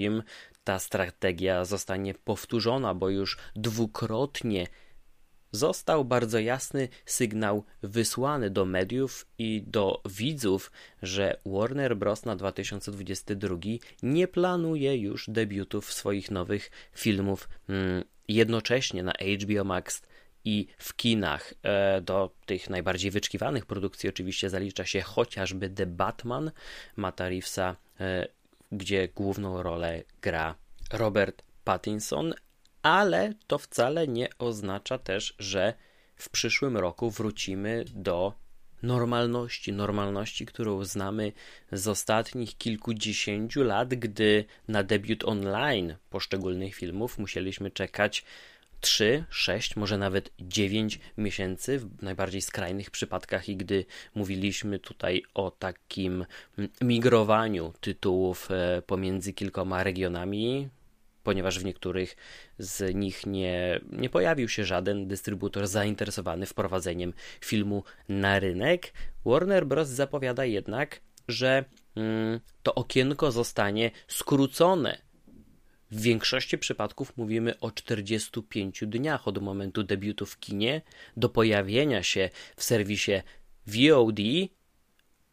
ta 0.64 0.80
strategia 0.80 1.66
zostanie 1.66 2.14
powtórzona, 2.14 2.94
bo 2.94 3.10
już 3.10 3.38
dwukrotnie 3.56 4.68
został 5.56 6.06
bardzo 6.06 6.40
jasny 6.40 6.88
sygnał 7.06 7.64
wysłany 7.84 8.50
do 8.50 8.66
mediów 8.66 9.28
i 9.38 9.64
do 9.68 10.02
widzów, 10.10 10.72
że 11.02 11.40
Warner 11.46 11.98
Bros. 11.98 12.26
na 12.26 12.36
2022 12.36 13.58
nie 14.04 14.28
planuje 14.28 14.98
już 14.98 15.30
debiutów 15.30 15.94
swoich 15.94 16.32
nowych 16.32 16.72
filmów 16.94 17.50
mm, 17.70 18.04
jednocześnie 18.28 19.04
na 19.04 19.12
HBO 19.12 19.64
Max 19.64 20.02
i 20.46 20.68
w 20.78 20.96
kinach. 20.96 21.54
E, 21.64 22.02
do 22.02 22.32
tych 22.46 22.70
najbardziej 22.70 23.12
wyczekiwanych 23.12 23.66
produkcji 23.66 24.10
oczywiście 24.10 24.50
zalicza 24.50 24.86
się 24.86 25.02
chociażby 25.02 25.70
The 25.70 25.86
Batman 25.86 26.52
Mata 26.96 27.30
Reevesa, 27.30 27.76
e, 28.00 28.28
gdzie 28.72 29.08
główną 29.08 29.64
rolę 29.64 30.04
gra 30.22 30.56
Robert 30.94 31.44
Pattinson, 31.64 32.34
ale 32.86 33.34
to 33.48 33.58
wcale 33.58 34.08
nie 34.08 34.30
oznacza 34.38 34.98
też, 34.98 35.36
że 35.40 35.74
w 36.16 36.30
przyszłym 36.30 36.78
roku 36.78 37.10
wrócimy 37.12 37.86
do 37.94 38.34
normalności, 38.84 39.74
normalności, 39.74 40.46
którą 40.46 40.84
znamy 40.84 41.32
z 41.72 41.88
ostatnich 41.88 42.58
kilkudziesięciu 42.58 43.64
lat, 43.64 43.90
gdy 43.90 44.46
na 44.68 44.84
debiut 44.84 45.24
online 45.24 45.96
poszczególnych 46.10 46.76
filmów 46.76 47.18
musieliśmy 47.18 47.72
czekać 47.72 48.24
3, 48.82 49.26
6, 49.30 49.76
może 49.76 49.98
nawet 49.98 50.32
9 50.40 51.00
miesięcy 51.18 51.80
w 51.80 52.04
najbardziej 52.04 52.42
skrajnych 52.42 52.92
przypadkach 52.92 53.50
i 53.50 53.58
gdy 53.58 53.86
mówiliśmy 54.16 54.80
tutaj 54.80 55.24
o 55.34 55.52
takim 55.52 56.26
migrowaniu 56.82 57.74
tytułów 57.82 58.52
e, 58.52 58.82
pomiędzy 58.82 59.34
kilkoma 59.34 59.84
regionami, 59.84 60.70
ponieważ 61.26 61.60
w 61.60 61.66
niektórych 61.66 62.16
z 62.58 62.96
nich 62.96 63.26
nie, 63.26 63.80
nie 63.92 64.10
pojawił 64.10 64.50
się 64.50 64.66
żaden 64.66 65.08
dystrybutor 65.08 65.68
zainteresowany 65.68 66.46
wprowadzeniem 66.46 67.14
filmu 67.42 67.84
na 68.10 68.40
rynek. 68.40 68.94
Warner 69.26 69.68
Bros. 69.68 69.88
zapowiada 69.88 70.46
jednak, 70.46 71.02
że 71.28 71.66
mm, 71.96 72.40
to 72.64 72.76
okienko 72.76 73.32
zostanie 73.32 73.92
skrócone. 74.08 74.98
W 75.92 76.02
większości 76.02 76.58
przypadków 76.58 77.18
mówimy 77.18 77.60
o 77.60 77.72
45 77.72 78.84
dniach 78.88 79.28
od 79.28 79.42
momentu 79.42 79.84
debiutu 79.84 80.26
w 80.26 80.40
kinie 80.40 80.82
do 81.18 81.30
pojawienia 81.30 82.04
się 82.04 82.30
w 82.56 82.64
serwisie 82.64 83.22
VOD. 83.68 84.20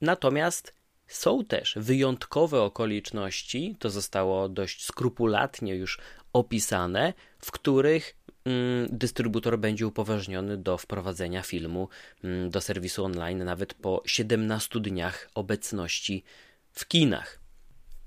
Natomiast 0.01 0.75
są 1.15 1.45
też 1.45 1.75
wyjątkowe 1.77 2.63
okoliczności, 2.63 3.77
to 3.79 3.91
zostało 3.91 4.49
dość 4.49 4.85
skrupulatnie 4.85 5.75
już 5.75 5.99
opisane, 6.33 7.15
w 7.39 7.51
których 7.51 8.17
mm, 8.45 8.89
dystrybutor 8.91 9.59
będzie 9.59 9.87
upoważniony 9.87 10.57
do 10.57 10.79
wprowadzenia 10.79 11.43
filmu 11.43 11.89
mm, 12.25 12.51
do 12.51 12.61
serwisu 12.61 13.05
online 13.05 13.45
nawet 13.45 13.75
po 13.75 14.03
17 14.07 14.81
dniach 14.81 15.31
obecności 15.35 16.25
w 16.73 16.89
kinach. 16.89 17.43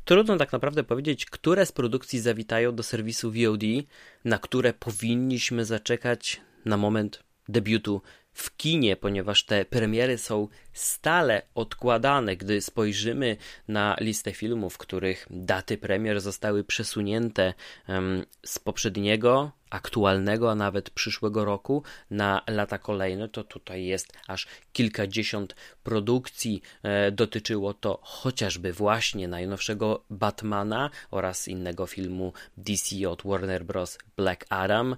Trudno 0.05 0.37
tak 0.37 0.51
naprawdę 0.51 0.83
powiedzieć, 0.83 1.25
które 1.25 1.65
z 1.65 1.71
produkcji 1.71 2.19
zawitają 2.19 2.75
do 2.75 2.83
serwisu 2.83 3.31
VOD, 3.31 3.63
na 4.25 4.39
które 4.39 4.73
powinniśmy 4.73 5.65
zaczekać 5.65 6.41
na 6.65 6.77
moment 6.77 7.23
debiutu 7.49 8.01
w 8.35 8.57
kinie, 8.57 8.95
ponieważ 8.95 9.43
te 9.43 9.65
premiery 9.65 10.17
są 10.17 10.47
stale 10.73 11.41
odkładane. 11.55 12.35
Gdy 12.35 12.61
spojrzymy 12.61 13.37
na 13.67 13.95
listę 13.99 14.31
filmów, 14.31 14.77
których 14.77 15.27
daty 15.29 15.77
premier 15.77 16.21
zostały 16.21 16.63
przesunięte 16.63 17.53
z 18.45 18.59
poprzedniego 18.59 19.51
aktualnego, 19.75 20.51
a 20.51 20.55
nawet 20.55 20.89
przyszłego 20.89 21.45
roku 21.45 21.83
na 22.11 22.41
lata 22.47 22.77
kolejne, 22.77 23.29
to 23.29 23.43
tutaj 23.43 23.85
jest 23.85 24.13
aż 24.27 24.47
kilkadziesiąt 24.73 25.55
produkcji. 25.83 26.61
E, 26.83 27.11
dotyczyło 27.11 27.73
to 27.73 27.99
chociażby 28.03 28.73
właśnie 28.73 29.27
najnowszego 29.27 30.03
Batmana 30.09 30.89
oraz 31.11 31.47
innego 31.47 31.85
filmu 31.85 32.33
DC 32.57 33.09
od 33.09 33.21
Warner 33.25 33.65
Bros. 33.65 33.97
Black 34.17 34.45
Adam. 34.49 34.95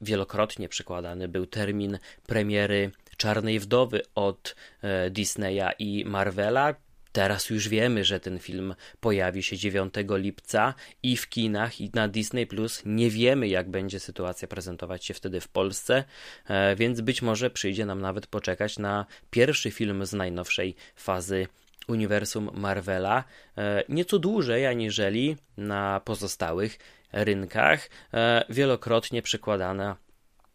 Wielokrotnie 0.00 0.68
przekładany 0.68 1.28
był 1.28 1.46
termin 1.46 1.98
premiery 2.26 2.90
Czarnej 3.16 3.60
Wdowy 3.60 4.02
od 4.14 4.54
e, 4.82 5.10
Disneya 5.10 5.70
i 5.78 6.04
Marvela. 6.04 6.74
Teraz 7.14 7.50
już 7.50 7.68
wiemy, 7.68 8.04
że 8.04 8.20
ten 8.20 8.38
film 8.38 8.74
pojawi 9.00 9.42
się 9.42 9.56
9 9.56 9.94
lipca 10.08 10.74
i 11.02 11.16
w 11.16 11.28
kinach, 11.28 11.80
i 11.80 11.90
na 11.94 12.08
Disney 12.08 12.46
Plus. 12.46 12.82
Nie 12.86 13.10
wiemy, 13.10 13.48
jak 13.48 13.70
będzie 13.70 14.00
sytuacja 14.00 14.48
prezentować 14.48 15.04
się 15.04 15.14
wtedy 15.14 15.40
w 15.40 15.48
Polsce, 15.48 16.04
e, 16.48 16.76
więc 16.76 17.00
być 17.00 17.22
może 17.22 17.50
przyjdzie 17.50 17.86
nam 17.86 18.00
nawet 18.00 18.26
poczekać 18.26 18.78
na 18.78 19.06
pierwszy 19.30 19.70
film 19.70 20.06
z 20.06 20.12
najnowszej 20.12 20.74
fazy 20.96 21.46
uniwersum 21.88 22.50
Marvela 22.54 23.24
e, 23.58 23.84
nieco 23.88 24.18
dłużej 24.18 24.66
aniżeli 24.66 25.36
na 25.56 26.00
pozostałych 26.04 26.78
rynkach. 27.12 27.90
E, 28.14 28.44
wielokrotnie 28.48 29.22
przekładana 29.22 29.96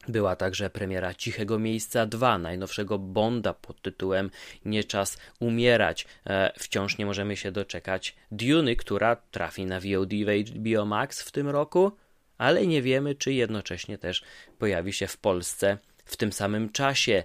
była 0.09 0.35
także 0.35 0.69
premiera 0.69 1.13
Cichego 1.13 1.59
Miejsca 1.59 2.05
2, 2.05 2.37
najnowszego 2.37 2.99
Bonda 2.99 3.53
pod 3.53 3.81
tytułem 3.81 4.31
Nie 4.65 4.83
czas 4.83 5.17
umierać. 5.39 6.05
E, 6.25 6.51
wciąż 6.59 6.97
nie 6.97 7.05
możemy 7.05 7.37
się 7.37 7.51
doczekać 7.51 8.15
Duny, 8.31 8.75
która 8.75 9.15
trafi 9.15 9.65
na 9.65 9.79
VOD 9.79 10.13
w 10.25 10.49
HBO 10.49 10.85
Max 10.85 11.21
w 11.21 11.31
tym 11.31 11.49
roku, 11.49 11.91
ale 12.37 12.67
nie 12.67 12.81
wiemy, 12.81 13.15
czy 13.15 13.33
jednocześnie 13.33 13.97
też 13.97 14.23
pojawi 14.57 14.93
się 14.93 15.07
w 15.07 15.17
Polsce 15.17 15.77
w 16.05 16.17
tym 16.17 16.33
samym 16.33 16.69
czasie. 16.69 17.23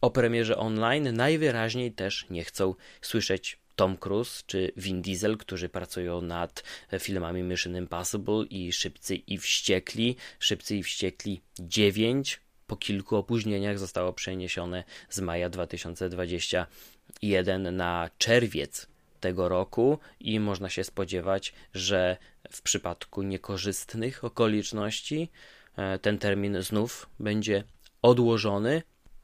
O 0.00 0.10
premierze 0.10 0.56
online 0.56 1.16
najwyraźniej 1.16 1.92
też 1.92 2.26
nie 2.30 2.44
chcą 2.44 2.74
słyszeć 3.00 3.58
Tom 3.76 3.96
Cruise 3.96 4.42
czy 4.46 4.72
Vin 4.76 5.02
Diesel, 5.02 5.36
którzy 5.36 5.68
pracują 5.68 6.20
nad 6.20 6.62
filmami 6.98 7.42
Mission 7.42 7.76
Impossible 7.76 8.44
i 8.50 8.72
Szybcy 8.72 9.16
i 9.16 9.38
Wściekli. 9.38 10.16
Szybcy 10.38 10.76
i 10.76 10.82
Wściekli 10.82 11.40
9 11.58 12.40
po 12.66 12.76
kilku 12.76 13.16
opóźnieniach 13.16 13.78
zostało 13.78 14.12
przeniesione 14.12 14.84
z 15.08 15.20
maja 15.20 15.50
2021 15.50 17.76
na 17.76 18.10
czerwiec 18.18 18.86
tego 19.20 19.48
roku 19.48 19.98
i 20.20 20.40
można 20.40 20.70
się 20.70 20.84
spodziewać, 20.84 21.52
że 21.74 22.16
w 22.50 22.62
przypadku 22.62 23.22
niekorzystnych 23.22 24.24
okoliczności 24.24 25.30
e, 25.76 25.98
ten 25.98 26.18
termin 26.18 26.62
znów 26.62 27.06
będzie 27.20 27.64
odłożony, 28.02 28.82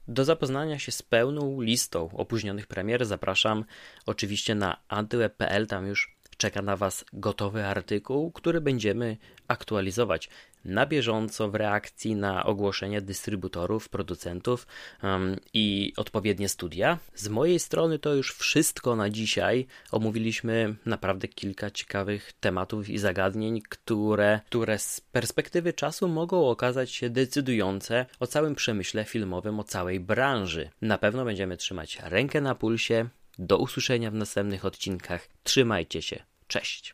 do 0.08 0.24
zapoznania 0.24 0.78
się 0.78 0.92
z 0.92 1.02
pełną 1.02 1.60
listą 1.60 2.10
opóźnionych 2.16 2.66
premier 2.66 3.06
zapraszam 3.06 3.64
oczywiście 4.06 4.54
na 4.54 4.76
antyweb.pl. 4.88 5.66
Tam 5.66 5.86
już 5.86 6.16
czeka 6.36 6.62
na 6.62 6.76
Was 6.76 7.04
gotowy 7.12 7.66
artykuł, 7.66 8.32
który 8.32 8.60
będziemy 8.60 9.16
aktualizować 9.48 10.28
na 10.64 10.86
bieżąco 10.86 11.50
w 11.50 11.54
reakcji 11.54 12.16
na 12.16 12.44
ogłoszenia 12.44 13.00
dystrybutorów, 13.00 13.88
producentów 13.88 14.66
um, 15.02 15.36
i 15.54 15.92
odpowiednie 15.96 16.48
studia. 16.48 16.98
Z 17.14 17.28
mojej 17.28 17.58
strony 17.58 17.98
to 17.98 18.14
już 18.14 18.34
wszystko 18.34 18.96
na 18.96 19.10
dzisiaj. 19.10 19.66
Omówiliśmy 19.90 20.74
naprawdę 20.86 21.28
kilka 21.28 21.70
ciekawych 21.70 22.32
tematów 22.40 22.88
i 22.88 22.98
zagadnień, 22.98 23.62
które, 23.68 24.40
które 24.46 24.78
z 24.78 25.00
perspektywy 25.00 25.72
czasu 25.72 26.08
mogą 26.08 26.48
okazać 26.48 26.90
się 26.90 27.10
decydujące 27.10 28.06
o 28.20 28.26
całym 28.26 28.54
przemyśle 28.54 29.04
filmowym, 29.04 29.60
o 29.60 29.64
całej 29.64 30.00
branży. 30.00 30.70
Na 30.82 30.98
pewno 30.98 31.24
będziemy 31.24 31.56
trzymać 31.56 31.98
rękę 32.02 32.40
na 32.40 32.54
pulsie. 32.54 33.08
Do 33.38 33.58
usłyszenia 33.58 34.10
w 34.10 34.14
następnych 34.14 34.64
odcinkach. 34.64 35.28
Trzymajcie 35.42 36.02
się. 36.02 36.22
Cześć. 36.46 36.90